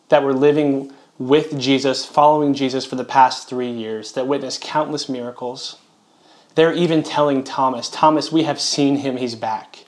that 0.09 0.23
were 0.23 0.33
living 0.33 0.93
with 1.19 1.59
Jesus, 1.59 2.07
following 2.07 2.55
Jesus 2.55 2.87
for 2.87 2.97
the 2.97 3.05
past 3.05 3.49
three 3.49 3.71
years, 3.71 4.13
that 4.13 4.27
witnessed 4.27 4.61
countless 4.61 5.09
miracles 5.09 5.77
they're 6.59 6.73
even 6.73 7.05
telling 7.05 7.45
Thomas, 7.45 7.89
Thomas, 7.89 8.33
we 8.33 8.43
have 8.43 8.61
seen 8.61 8.97
him, 8.97 9.17
he's 9.17 9.37
back. 9.37 9.85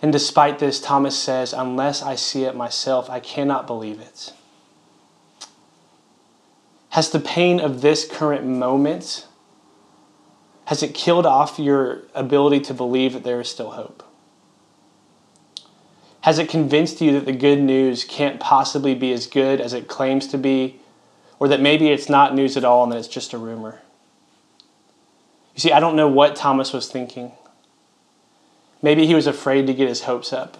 And 0.00 0.10
despite 0.10 0.60
this, 0.60 0.80
Thomas 0.80 1.14
says, 1.14 1.52
Unless 1.52 2.02
I 2.02 2.14
see 2.14 2.44
it 2.44 2.56
myself, 2.56 3.10
I 3.10 3.20
cannot 3.20 3.66
believe 3.66 4.00
it. 4.00 4.32
Has 6.88 7.10
the 7.10 7.20
pain 7.20 7.60
of 7.60 7.82
this 7.82 8.10
current 8.10 8.46
moment 8.46 9.26
has 10.64 10.82
it 10.82 10.94
killed 10.94 11.26
off 11.26 11.58
your 11.58 12.04
ability 12.14 12.60
to 12.60 12.72
believe 12.72 13.12
that 13.12 13.22
there 13.22 13.38
is 13.38 13.50
still 13.50 13.72
hope? 13.72 14.05
Has 16.26 16.40
it 16.40 16.48
convinced 16.48 17.00
you 17.00 17.12
that 17.12 17.24
the 17.24 17.32
good 17.32 17.60
news 17.60 18.02
can't 18.02 18.40
possibly 18.40 18.96
be 18.96 19.12
as 19.12 19.28
good 19.28 19.60
as 19.60 19.72
it 19.72 19.86
claims 19.86 20.26
to 20.26 20.36
be, 20.36 20.80
or 21.38 21.46
that 21.46 21.60
maybe 21.60 21.88
it's 21.90 22.08
not 22.08 22.34
news 22.34 22.56
at 22.56 22.64
all 22.64 22.82
and 22.82 22.90
that 22.90 22.98
it's 22.98 23.06
just 23.06 23.32
a 23.32 23.38
rumor? 23.38 23.80
You 25.54 25.60
see, 25.60 25.70
I 25.70 25.78
don't 25.78 25.94
know 25.94 26.08
what 26.08 26.34
Thomas 26.34 26.72
was 26.72 26.90
thinking. 26.90 27.30
Maybe 28.82 29.06
he 29.06 29.14
was 29.14 29.28
afraid 29.28 29.68
to 29.68 29.72
get 29.72 29.88
his 29.88 30.02
hopes 30.02 30.32
up. 30.32 30.58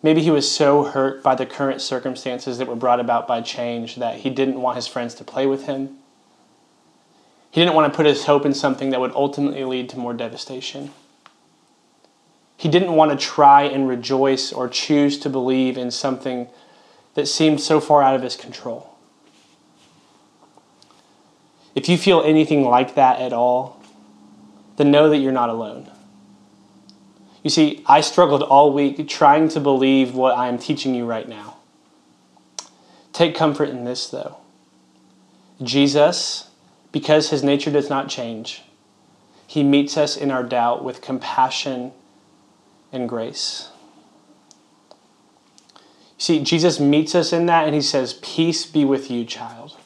Maybe 0.00 0.22
he 0.22 0.30
was 0.30 0.48
so 0.48 0.84
hurt 0.84 1.20
by 1.24 1.34
the 1.34 1.44
current 1.44 1.80
circumstances 1.80 2.58
that 2.58 2.68
were 2.68 2.76
brought 2.76 3.00
about 3.00 3.26
by 3.26 3.40
change 3.40 3.96
that 3.96 4.20
he 4.20 4.30
didn't 4.30 4.62
want 4.62 4.76
his 4.76 4.86
friends 4.86 5.12
to 5.16 5.24
play 5.24 5.48
with 5.48 5.66
him. 5.66 5.98
He 7.50 7.60
didn't 7.60 7.74
want 7.74 7.92
to 7.92 7.96
put 7.96 8.06
his 8.06 8.26
hope 8.26 8.46
in 8.46 8.54
something 8.54 8.90
that 8.90 9.00
would 9.00 9.12
ultimately 9.16 9.64
lead 9.64 9.88
to 9.88 9.98
more 9.98 10.14
devastation. 10.14 10.92
He 12.62 12.68
didn't 12.68 12.94
want 12.94 13.10
to 13.10 13.16
try 13.16 13.64
and 13.64 13.88
rejoice 13.88 14.52
or 14.52 14.68
choose 14.68 15.18
to 15.18 15.28
believe 15.28 15.76
in 15.76 15.90
something 15.90 16.46
that 17.14 17.26
seemed 17.26 17.60
so 17.60 17.80
far 17.80 18.04
out 18.04 18.14
of 18.14 18.22
his 18.22 18.36
control. 18.36 18.94
If 21.74 21.88
you 21.88 21.98
feel 21.98 22.22
anything 22.22 22.62
like 22.62 22.94
that 22.94 23.20
at 23.20 23.32
all, 23.32 23.82
then 24.76 24.92
know 24.92 25.08
that 25.08 25.16
you're 25.16 25.32
not 25.32 25.48
alone. 25.48 25.90
You 27.42 27.50
see, 27.50 27.82
I 27.84 28.00
struggled 28.00 28.44
all 28.44 28.72
week 28.72 29.08
trying 29.08 29.48
to 29.48 29.58
believe 29.58 30.14
what 30.14 30.38
I 30.38 30.46
am 30.46 30.56
teaching 30.56 30.94
you 30.94 31.04
right 31.04 31.28
now. 31.28 31.56
Take 33.12 33.34
comfort 33.34 33.70
in 33.70 33.82
this, 33.82 34.06
though. 34.08 34.36
Jesus, 35.60 36.48
because 36.92 37.30
his 37.30 37.42
nature 37.42 37.72
does 37.72 37.90
not 37.90 38.08
change, 38.08 38.62
he 39.48 39.64
meets 39.64 39.96
us 39.96 40.16
in 40.16 40.30
our 40.30 40.44
doubt 40.44 40.84
with 40.84 41.00
compassion 41.00 41.90
and 42.92 43.08
grace. 43.08 43.70
You 46.18 46.24
see, 46.24 46.44
Jesus 46.44 46.78
meets 46.78 47.14
us 47.14 47.32
in 47.32 47.46
that 47.46 47.64
and 47.64 47.74
he 47.74 47.82
says, 47.82 48.14
Peace 48.22 48.64
be 48.66 48.84
with 48.84 49.10
you, 49.10 49.24
child. 49.24 49.76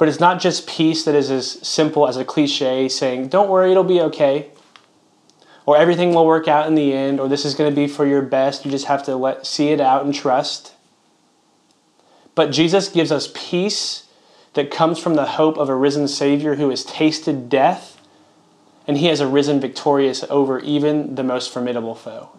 But 0.00 0.08
it's 0.08 0.18
not 0.18 0.40
just 0.40 0.66
peace 0.66 1.04
that 1.04 1.14
is 1.14 1.30
as 1.30 1.46
simple 1.46 2.08
as 2.08 2.16
a 2.16 2.24
cliche 2.24 2.88
saying, 2.88 3.28
don't 3.28 3.50
worry, 3.50 3.70
it'll 3.70 3.84
be 3.84 4.00
okay. 4.00 4.50
Or 5.66 5.76
everything 5.76 6.14
will 6.14 6.24
work 6.24 6.48
out 6.48 6.66
in 6.66 6.74
the 6.74 6.94
end, 6.94 7.20
or 7.20 7.28
this 7.28 7.44
is 7.44 7.54
going 7.54 7.70
to 7.70 7.76
be 7.76 7.86
for 7.86 8.06
your 8.06 8.22
best. 8.22 8.64
You 8.64 8.70
just 8.70 8.86
have 8.86 9.02
to 9.02 9.16
let 9.16 9.44
see 9.44 9.68
it 9.68 9.78
out 9.78 10.02
and 10.02 10.14
trust. 10.14 10.72
But 12.34 12.50
Jesus 12.50 12.88
gives 12.88 13.12
us 13.12 13.30
peace 13.34 14.04
that 14.54 14.70
comes 14.70 14.98
from 14.98 15.16
the 15.16 15.26
hope 15.26 15.58
of 15.58 15.68
a 15.68 15.74
risen 15.74 16.08
Savior 16.08 16.54
who 16.54 16.70
has 16.70 16.82
tasted 16.82 17.50
death, 17.50 17.99
and 18.90 18.98
he 18.98 19.06
has 19.06 19.20
arisen 19.20 19.60
victorious 19.60 20.24
over 20.30 20.58
even 20.58 21.14
the 21.14 21.22
most 21.22 21.52
formidable 21.52 21.94
foe. 21.94 22.30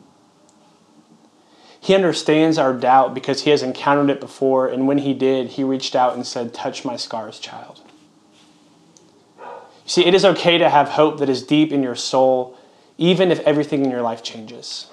He 1.79 1.95
understands 1.95 2.57
our 2.57 2.73
doubt 2.73 3.13
because 3.13 3.43
he 3.43 3.51
has 3.51 3.63
encountered 3.63 4.09
it 4.09 4.19
before, 4.19 4.67
and 4.67 4.85
when 4.85 4.97
he 4.97 5.13
did, 5.13 5.51
he 5.51 5.63
reached 5.63 5.95
out 5.95 6.13
and 6.13 6.27
said, 6.27 6.53
Touch 6.53 6.83
my 6.83 6.97
scars, 6.97 7.39
child. 7.39 7.79
You 9.39 9.45
see, 9.85 10.05
it 10.05 10.13
is 10.13 10.25
okay 10.25 10.57
to 10.57 10.69
have 10.69 10.89
hope 10.89 11.19
that 11.19 11.29
is 11.29 11.41
deep 11.41 11.71
in 11.71 11.81
your 11.83 11.95
soul, 11.95 12.57
even 12.97 13.31
if 13.31 13.39
everything 13.39 13.85
in 13.85 13.89
your 13.89 14.01
life 14.01 14.21
changes. 14.21 14.87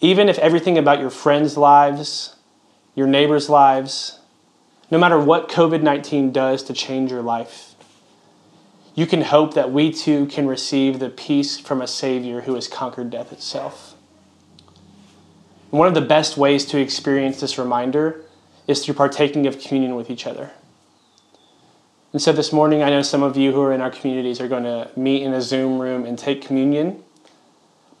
Even 0.00 0.28
if 0.28 0.36
everything 0.40 0.76
about 0.76 0.98
your 0.98 1.10
friends' 1.10 1.56
lives, 1.56 2.34
your 2.96 3.06
neighbors' 3.06 3.48
lives, 3.48 4.18
no 4.90 4.98
matter 4.98 5.20
what 5.20 5.48
COVID 5.48 5.84
19 5.84 6.32
does 6.32 6.64
to 6.64 6.72
change 6.72 7.12
your 7.12 7.22
life, 7.22 7.69
you 8.94 9.06
can 9.06 9.22
hope 9.22 9.54
that 9.54 9.72
we 9.72 9.92
too 9.92 10.26
can 10.26 10.46
receive 10.46 10.98
the 10.98 11.10
peace 11.10 11.58
from 11.58 11.80
a 11.80 11.86
Savior 11.86 12.42
who 12.42 12.54
has 12.54 12.68
conquered 12.68 13.10
death 13.10 13.32
itself. 13.32 13.94
And 15.70 15.78
one 15.78 15.88
of 15.88 15.94
the 15.94 16.00
best 16.00 16.36
ways 16.36 16.64
to 16.66 16.78
experience 16.78 17.40
this 17.40 17.58
reminder 17.58 18.22
is 18.66 18.84
through 18.84 18.94
partaking 18.94 19.46
of 19.46 19.60
communion 19.60 19.94
with 19.94 20.10
each 20.10 20.26
other. 20.26 20.50
And 22.12 22.20
so 22.20 22.32
this 22.32 22.52
morning, 22.52 22.82
I 22.82 22.90
know 22.90 23.02
some 23.02 23.22
of 23.22 23.36
you 23.36 23.52
who 23.52 23.62
are 23.62 23.72
in 23.72 23.80
our 23.80 23.90
communities 23.90 24.40
are 24.40 24.48
going 24.48 24.64
to 24.64 24.90
meet 24.96 25.22
in 25.22 25.32
a 25.32 25.40
Zoom 25.40 25.80
room 25.80 26.04
and 26.04 26.18
take 26.18 26.42
communion. 26.42 27.02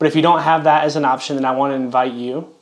But 0.00 0.06
if 0.06 0.16
you 0.16 0.22
don't 0.22 0.42
have 0.42 0.64
that 0.64 0.82
as 0.82 0.96
an 0.96 1.04
option, 1.04 1.36
then 1.36 1.44
I 1.44 1.52
want 1.52 1.70
to 1.70 1.76
invite 1.76 2.12
you. 2.12 2.52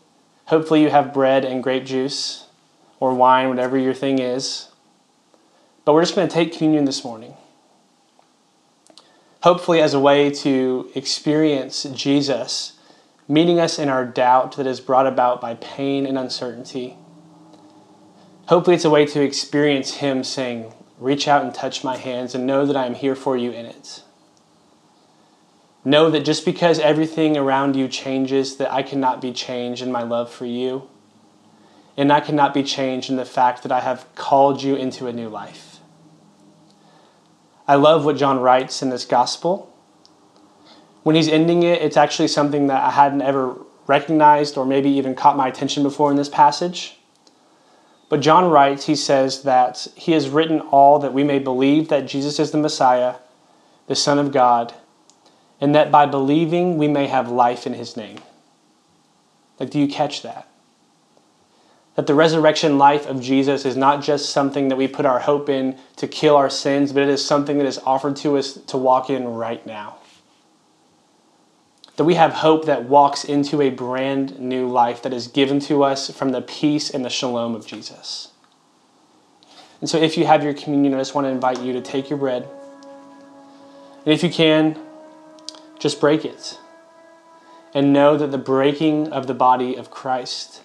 Hopefully, 0.47 0.83
you 0.83 0.91
have 0.91 1.15
bread 1.15 1.45
and 1.45 1.63
grape 1.63 1.87
juice 1.87 2.47
or 3.01 3.15
wine, 3.15 3.49
whatever 3.49 3.79
your 3.79 3.95
thing 3.95 4.19
is. 4.19 4.69
But 5.85 5.95
we're 5.95 6.03
just 6.03 6.15
going 6.15 6.29
to 6.29 6.35
take 6.35 6.53
communion 6.53 6.85
this 6.85 7.03
morning. 7.03 7.35
Hopefully, 9.43 9.81
as 9.81 9.95
a 9.95 10.01
way 10.01 10.31
to 10.31 10.91
experience 10.95 11.85
Jesus 11.85 12.73
meeting 13.29 13.61
us 13.61 13.79
in 13.79 13.89
our 13.89 14.05
doubt 14.05 14.57
that 14.57 14.67
is 14.67 14.81
brought 14.81 15.07
about 15.07 15.41
by 15.41 15.55
pain 15.55 16.07
and 16.07 16.19
uncertainty. 16.19 16.97
Hopefully, 18.47 18.75
it's 18.75 18.87
a 18.87 18.91
way 18.91 19.05
to 19.05 19.23
experience 19.23 19.95
Him 19.97 20.25
saying, 20.25 20.73
Reach 20.99 21.29
out 21.29 21.45
and 21.45 21.55
touch 21.55 21.85
my 21.85 21.97
hands 21.97 22.35
and 22.35 22.47
know 22.47 22.67
that 22.67 22.77
I 22.77 22.87
am 22.87 22.95
here 22.95 23.15
for 23.15 23.37
you 23.37 23.53
in 23.53 23.67
it. 23.67 24.03
Know 25.85 26.11
that 26.11 26.25
just 26.25 26.45
because 26.45 26.81
everything 26.81 27.37
around 27.37 27.77
you 27.77 27.87
changes, 27.87 28.57
that 28.57 28.73
I 28.73 28.83
cannot 28.83 29.21
be 29.21 29.33
changed 29.33 29.81
in 29.81 29.93
my 29.93 30.03
love 30.03 30.33
for 30.33 30.45
you. 30.45 30.89
And 31.97 32.13
I 32.13 32.19
cannot 32.19 32.53
be 32.53 32.65
changed 32.65 33.11
in 33.11 33.17
the 33.17 33.25
fact 33.25 33.63
that 33.63 33.71
I 33.71 33.81
have 33.81 34.13
called 34.17 34.63
you 34.63 34.75
into 34.75 35.07
a 35.07 35.13
new 35.13 35.29
life. 35.29 35.68
I 37.69 37.77
love 37.77 38.05
what 38.05 38.17
John 38.17 38.41
writes 38.41 38.83
in 38.83 38.91
this 38.91 39.05
gospel 39.05 39.69
when 41.03 41.17
he's 41.17 41.29
ending 41.29 41.63
it, 41.63 41.81
it's 41.81 41.97
actually 41.97 42.29
something 42.29 42.67
that 42.67 42.83
I 42.83 42.91
hadn't 42.91 43.23
ever 43.23 43.57
recognized 43.87 44.57
or 44.57 44.67
maybe 44.67 44.91
even 44.91 45.15
caught 45.15 45.37
my 45.37 45.49
attention 45.49 45.83
before 45.83 46.11
in 46.11 46.17
this 46.17 46.29
passage. 46.29 46.99
But 48.09 48.21
John 48.21 48.51
writes, 48.51 48.87
he 48.87 48.97
says 48.97 49.43
that 49.43 49.89
he 49.95 50.13
has 50.13 50.29
written 50.29 50.61
all 50.61 50.99
that 50.99 51.13
we 51.13 51.25
may 51.25 51.39
believe 51.39 51.89
that 51.89 52.07
Jesus 52.07 52.39
is 52.39 52.51
the 52.51 52.59
Messiah, 52.59 53.17
the 53.87 53.95
Son 53.95 54.19
of 54.19 54.33
God, 54.33 54.75
and 55.61 55.75
that 55.75 55.91
by 55.91 56.07
believing 56.07 56.79
we 56.79 56.89
may 56.89 57.07
have 57.07 57.31
life 57.31 57.67
in 57.67 57.75
his 57.75 57.97
name. 57.97 58.19
Like, 59.59 59.71
do 59.71 59.79
you 59.79 59.89
catch 59.89 60.23
that? 60.23 60.48
That 61.99 62.07
the 62.07 62.15
resurrection 62.15 62.79
life 62.79 63.07
of 63.07 63.21
Jesus 63.21 63.65
is 63.65 63.77
not 63.77 64.05
just 64.05 64.31
something 64.31 64.69
that 64.69 64.77
we 64.77 64.87
put 64.87 65.05
our 65.05 65.19
hope 65.19 65.49
in 65.49 65.77
to 65.97 66.07
kill 66.07 66.37
our 66.37 66.49
sins, 66.49 66.93
but 66.93 67.03
it 67.03 67.09
is 67.09 67.25
something 67.25 67.59
that 67.59 67.67
is 67.67 67.79
offered 67.79 68.15
to 68.17 68.39
us 68.39 68.55
to 68.55 68.79
walk 68.79 69.11
in 69.11 69.27
right 69.27 69.67
now 69.67 69.99
that 71.99 72.05
we 72.05 72.15
have 72.15 72.33
hope 72.33 72.67
that 72.67 72.85
walks 72.85 73.25
into 73.25 73.61
a 73.61 73.71
brand 73.71 74.39
new 74.39 74.69
life 74.69 75.03
that 75.03 75.13
is 75.13 75.27
given 75.27 75.59
to 75.59 75.83
us 75.83 76.09
from 76.17 76.31
the 76.31 76.41
peace 76.41 76.91
and 76.91 77.05
the 77.05 77.11
shalom 77.11 77.57
of 77.57 77.67
Jesus. 77.67 78.31
And 79.81 79.91
so, 79.91 79.99
if 79.99 80.17
you 80.17 80.25
have 80.25 80.45
your 80.45 80.55
communion, 80.55 80.95
I 80.95 80.99
just 80.99 81.17
want 81.17 81.25
to 81.25 81.29
invite 81.29 81.61
you 81.61 81.73
to 81.73 81.81
take 81.81 82.09
your 82.09 82.19
bread. 82.19 82.49
And 84.05 84.15
if 84.15 84.23
you 84.23 84.31
can, 84.31 84.79
just 85.81 86.01
break 86.01 86.25
it. 86.25 86.61
And 87.75 87.93
know 87.93 88.17
that 88.17 88.31
the 88.31 88.39
breaking 88.39 89.13
of 89.13 89.27
the 89.27 89.35
body 89.35 89.75
of 89.75 89.91
Christ, 89.91 90.63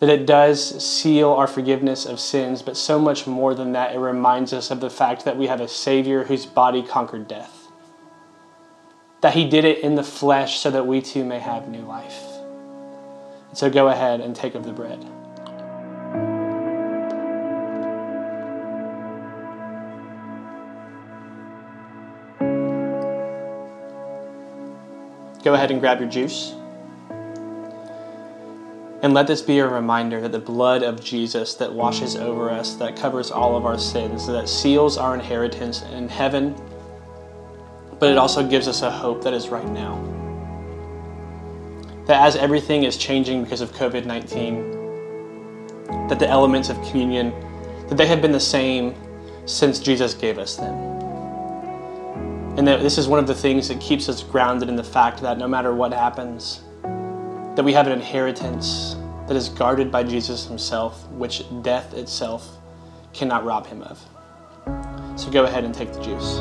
that 0.00 0.10
it 0.10 0.26
does 0.26 0.84
seal 0.84 1.32
our 1.32 1.46
forgiveness 1.46 2.04
of 2.04 2.20
sins, 2.20 2.62
but 2.62 2.76
so 2.76 2.98
much 2.98 3.26
more 3.26 3.54
than 3.54 3.72
that, 3.72 3.94
it 3.94 3.98
reminds 3.98 4.52
us 4.52 4.70
of 4.70 4.80
the 4.80 4.90
fact 4.90 5.24
that 5.24 5.36
we 5.36 5.46
have 5.46 5.60
a 5.60 5.68
Savior 5.68 6.24
whose 6.24 6.46
body 6.46 6.82
conquered 6.82 7.26
death 7.26 7.66
that 9.26 9.34
he 9.34 9.48
did 9.48 9.64
it 9.64 9.80
in 9.80 9.94
the 9.94 10.04
flesh 10.04 10.60
so 10.60 10.70
that 10.70 10.86
we 10.86 11.00
too 11.00 11.24
may 11.24 11.40
have 11.40 11.68
new 11.68 11.82
life. 11.82 12.22
So 13.54 13.70
go 13.70 13.88
ahead 13.88 14.20
and 14.20 14.36
take 14.36 14.54
of 14.54 14.64
the 14.64 14.72
bread. 14.72 15.00
Go 25.42 25.54
ahead 25.54 25.70
and 25.70 25.80
grab 25.80 26.00
your 26.00 26.08
juice. 26.08 26.54
And 29.06 29.14
let 29.14 29.26
this 29.26 29.40
be 29.40 29.60
a 29.60 29.66
reminder 29.66 30.20
that 30.20 30.32
the 30.32 30.38
blood 30.38 30.82
of 30.82 31.02
Jesus 31.02 31.54
that 31.54 31.72
washes 31.72 32.16
over 32.16 32.50
us, 32.50 32.74
that 32.74 32.96
covers 32.96 33.30
all 33.30 33.56
of 33.56 33.64
our 33.64 33.78
sins, 33.78 34.26
that 34.26 34.48
seals 34.48 34.98
our 34.98 35.14
inheritance 35.14 35.82
in 35.94 36.08
heaven 36.08 36.54
but 37.98 38.10
it 38.10 38.18
also 38.18 38.46
gives 38.46 38.68
us 38.68 38.82
a 38.82 38.90
hope 38.90 39.22
that 39.24 39.32
is 39.32 39.48
right 39.48 39.68
now. 39.68 39.96
That 42.06 42.24
as 42.24 42.36
everything 42.36 42.84
is 42.84 42.96
changing 42.96 43.42
because 43.42 43.60
of 43.60 43.72
COVID 43.72 44.04
19, 44.04 46.08
that 46.08 46.18
the 46.18 46.28
elements 46.28 46.68
of 46.68 46.80
communion, 46.82 47.32
that 47.88 47.96
they 47.96 48.06
have 48.06 48.20
been 48.20 48.32
the 48.32 48.40
same 48.40 48.94
since 49.46 49.78
Jesus 49.78 50.14
gave 50.14 50.38
us 50.38 50.56
them. 50.56 50.74
And 52.58 52.66
that 52.66 52.80
this 52.80 52.98
is 52.98 53.08
one 53.08 53.18
of 53.18 53.26
the 53.26 53.34
things 53.34 53.68
that 53.68 53.80
keeps 53.80 54.08
us 54.08 54.22
grounded 54.22 54.68
in 54.68 54.76
the 54.76 54.84
fact 54.84 55.20
that 55.22 55.38
no 55.38 55.48
matter 55.48 55.74
what 55.74 55.92
happens, 55.92 56.60
that 57.56 57.64
we 57.64 57.72
have 57.72 57.86
an 57.86 57.92
inheritance 57.94 58.96
that 59.26 59.34
is 59.34 59.48
guarded 59.48 59.90
by 59.90 60.04
Jesus 60.04 60.46
himself, 60.46 61.08
which 61.08 61.42
death 61.62 61.94
itself 61.94 62.58
cannot 63.14 63.46
rob 63.46 63.66
him 63.66 63.82
of. 63.82 63.98
So 65.18 65.30
go 65.30 65.44
ahead 65.44 65.64
and 65.64 65.74
take 65.74 65.90
the 65.94 66.00
juice. 66.02 66.40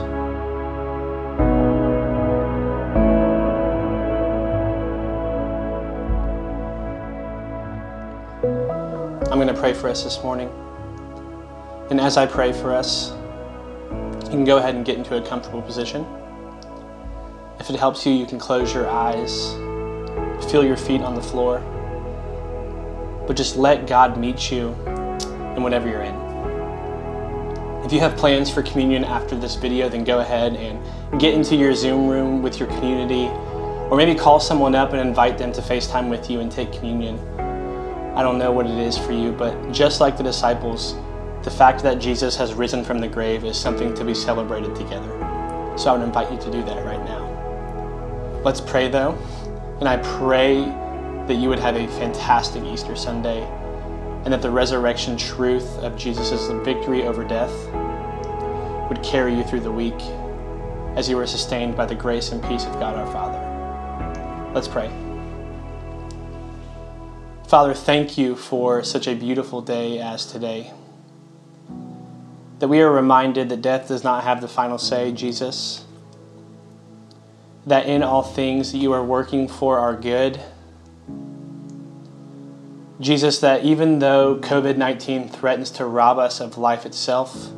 I'm 9.31 9.39
going 9.39 9.47
to 9.47 9.53
pray 9.53 9.73
for 9.73 9.89
us 9.89 10.03
this 10.03 10.21
morning. 10.21 10.49
And 11.89 12.01
as 12.01 12.17
I 12.17 12.25
pray 12.25 12.51
for 12.51 12.73
us, 12.73 13.11
you 14.25 14.31
can 14.31 14.43
go 14.43 14.57
ahead 14.57 14.75
and 14.75 14.85
get 14.85 14.97
into 14.97 15.15
a 15.15 15.25
comfortable 15.25 15.61
position. 15.61 16.05
If 17.59 17.69
it 17.69 17.77
helps 17.77 18.05
you, 18.05 18.11
you 18.11 18.25
can 18.25 18.37
close 18.37 18.73
your 18.73 18.89
eyes, 18.89 19.55
feel 20.41 20.63
your 20.63 20.77
feet 20.77 21.01
on 21.01 21.15
the 21.15 21.21
floor, 21.21 21.59
but 23.27 23.35
just 23.35 23.57
let 23.57 23.87
God 23.87 24.17
meet 24.17 24.51
you 24.51 24.69
in 25.55 25.63
whatever 25.63 25.89
you're 25.89 26.03
in. 26.03 26.15
If 27.85 27.93
you 27.93 27.99
have 27.99 28.17
plans 28.17 28.49
for 28.49 28.63
communion 28.63 29.03
after 29.03 29.35
this 29.35 29.55
video, 29.55 29.89
then 29.89 30.03
go 30.03 30.19
ahead 30.19 30.55
and 30.55 31.19
get 31.19 31.33
into 31.33 31.55
your 31.55 31.75
Zoom 31.75 32.07
room 32.07 32.41
with 32.41 32.59
your 32.59 32.67
community, 32.69 33.27
or 33.89 33.95
maybe 33.95 34.15
call 34.15 34.39
someone 34.39 34.73
up 34.73 34.93
and 34.93 34.99
invite 34.99 35.37
them 35.37 35.51
to 35.53 35.61
FaceTime 35.61 36.09
with 36.09 36.29
you 36.29 36.39
and 36.39 36.51
take 36.51 36.71
communion. 36.73 37.19
I 38.15 38.23
don't 38.23 38.39
know 38.39 38.51
what 38.51 38.65
it 38.65 38.77
is 38.79 38.97
for 38.97 39.11
you, 39.11 39.31
but 39.31 39.71
just 39.71 40.01
like 40.01 40.17
the 40.17 40.23
disciples, 40.23 40.95
the 41.43 41.51
fact 41.51 41.83
that 41.83 41.99
Jesus 41.99 42.35
has 42.37 42.55
risen 42.55 42.83
from 42.83 42.99
the 42.99 43.07
grave 43.07 43.45
is 43.45 43.55
something 43.55 43.93
to 43.93 44.03
be 44.03 44.15
celebrated 44.15 44.75
together. 44.75 45.09
So 45.77 45.91
I 45.91 45.97
would 45.97 46.03
invite 46.03 46.31
you 46.31 46.39
to 46.39 46.49
do 46.51 46.63
that 46.63 46.83
right 46.85 47.03
now. 47.05 48.41
Let's 48.43 48.61
pray 48.61 48.87
though, 48.87 49.15
and 49.79 49.89
I 49.89 49.97
pray 49.97 50.65
that 51.27 51.35
you 51.35 51.49
would 51.49 51.59
have 51.59 51.75
a 51.75 51.87
fantastic 51.87 52.63
Easter 52.63 52.95
Sunday 52.95 53.43
and 54.23 54.33
that 54.33 54.41
the 54.41 54.51
resurrection 54.51 55.17
truth 55.17 55.77
of 55.79 55.97
Jesus' 55.97 56.47
victory 56.65 57.03
over 57.03 57.23
death 57.23 57.53
would 58.89 59.03
carry 59.03 59.35
you 59.35 59.43
through 59.43 59.61
the 59.61 59.71
week 59.71 59.99
as 60.95 61.09
you 61.09 61.19
are 61.19 61.27
sustained 61.27 61.75
by 61.75 61.85
the 61.85 61.95
grace 61.95 62.31
and 62.31 62.41
peace 62.43 62.65
of 62.65 62.73
God 62.79 62.95
our 62.95 63.11
Father. 63.11 64.51
Let's 64.53 64.67
pray. 64.67 64.91
Father, 67.47 67.73
thank 67.73 68.17
you 68.17 68.35
for 68.35 68.83
such 68.83 69.07
a 69.07 69.15
beautiful 69.15 69.61
day 69.61 69.99
as 69.99 70.25
today. 70.25 70.73
that 72.59 72.67
we 72.69 72.81
are 72.81 72.91
reminded 72.91 73.49
that 73.49 73.61
death 73.61 73.87
does 73.87 74.03
not 74.03 74.23
have 74.23 74.41
the 74.41 74.47
final 74.47 74.77
say, 74.77 75.11
Jesus. 75.11 75.84
That 77.65 77.85
in 77.85 78.03
all 78.03 78.21
things 78.21 78.71
that 78.71 78.77
you 78.77 78.93
are 78.93 79.03
working 79.03 79.47
for 79.47 79.79
our 79.79 79.95
good. 79.95 80.39
Jesus, 82.99 83.39
that 83.39 83.63
even 83.63 83.99
though 83.99 84.37
COVID 84.37 84.77
19 84.77 85.29
threatens 85.29 85.71
to 85.71 85.85
rob 85.85 86.17
us 86.17 86.39
of 86.39 86.57
life 86.57 86.85
itself, 86.85 87.49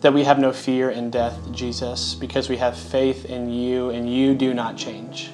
that 0.00 0.12
we 0.12 0.24
have 0.24 0.38
no 0.38 0.52
fear 0.52 0.90
in 0.90 1.10
death, 1.10 1.50
Jesus, 1.50 2.14
because 2.14 2.50
we 2.50 2.58
have 2.58 2.76
faith 2.76 3.24
in 3.24 3.48
you 3.48 3.88
and 3.88 4.12
you 4.12 4.34
do 4.34 4.52
not 4.52 4.76
change. 4.76 5.30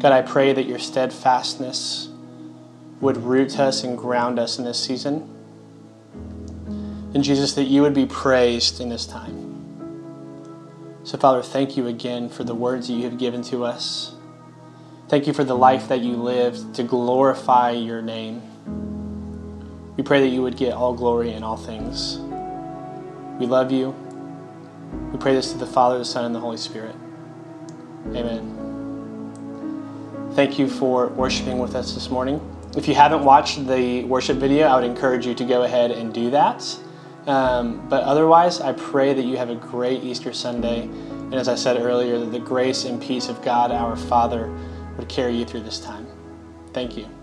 God, 0.00 0.12
I 0.12 0.22
pray 0.22 0.52
that 0.52 0.66
your 0.66 0.78
steadfastness 0.78 2.08
would 3.00 3.18
root 3.18 3.58
us 3.58 3.84
and 3.84 3.96
ground 3.96 4.38
us 4.38 4.58
in 4.58 4.64
this 4.64 4.82
season. 4.82 5.28
And 7.14 7.22
Jesus, 7.22 7.52
that 7.54 7.64
you 7.64 7.82
would 7.82 7.94
be 7.94 8.06
praised 8.06 8.80
in 8.80 8.88
this 8.88 9.06
time. 9.06 9.49
So, 11.10 11.18
Father, 11.18 11.42
thank 11.42 11.76
you 11.76 11.88
again 11.88 12.28
for 12.28 12.44
the 12.44 12.54
words 12.54 12.86
that 12.86 12.92
you 12.92 13.02
have 13.02 13.18
given 13.18 13.42
to 13.50 13.64
us. 13.64 14.14
Thank 15.08 15.26
you 15.26 15.32
for 15.32 15.42
the 15.42 15.56
life 15.56 15.88
that 15.88 16.02
you 16.02 16.14
lived 16.14 16.76
to 16.76 16.84
glorify 16.84 17.72
your 17.72 18.00
name. 18.00 18.40
We 19.96 20.04
pray 20.04 20.20
that 20.20 20.28
you 20.28 20.40
would 20.42 20.56
get 20.56 20.72
all 20.72 20.94
glory 20.94 21.32
in 21.32 21.42
all 21.42 21.56
things. 21.56 22.18
We 23.40 23.46
love 23.46 23.72
you. 23.72 23.90
We 25.10 25.18
pray 25.18 25.34
this 25.34 25.50
to 25.50 25.58
the 25.58 25.66
Father, 25.66 25.98
the 25.98 26.04
Son, 26.04 26.24
and 26.24 26.32
the 26.32 26.38
Holy 26.38 26.58
Spirit. 26.58 26.94
Amen. 28.14 28.58
Thank 30.34 30.60
you 30.60 30.68
for 30.68 31.08
worshiping 31.08 31.58
with 31.58 31.74
us 31.74 31.92
this 31.92 32.08
morning. 32.08 32.40
If 32.76 32.86
you 32.86 32.94
haven't 32.94 33.24
watched 33.24 33.66
the 33.66 34.04
worship 34.04 34.36
video, 34.36 34.68
I 34.68 34.76
would 34.76 34.88
encourage 34.88 35.26
you 35.26 35.34
to 35.34 35.44
go 35.44 35.64
ahead 35.64 35.90
and 35.90 36.14
do 36.14 36.30
that. 36.30 36.64
Um, 37.26 37.88
but 37.88 38.04
otherwise, 38.04 38.60
I 38.60 38.72
pray 38.72 39.12
that 39.12 39.24
you 39.24 39.36
have 39.36 39.50
a 39.50 39.54
great 39.54 40.02
Easter 40.02 40.32
Sunday. 40.32 40.82
And 40.82 41.34
as 41.34 41.48
I 41.48 41.54
said 41.54 41.76
earlier, 41.76 42.18
that 42.18 42.32
the 42.32 42.38
grace 42.38 42.84
and 42.84 43.00
peace 43.00 43.28
of 43.28 43.42
God, 43.42 43.70
our 43.70 43.96
Father, 43.96 44.50
would 44.96 45.08
carry 45.08 45.36
you 45.36 45.44
through 45.44 45.60
this 45.60 45.80
time. 45.80 46.06
Thank 46.72 46.96
you. 46.96 47.19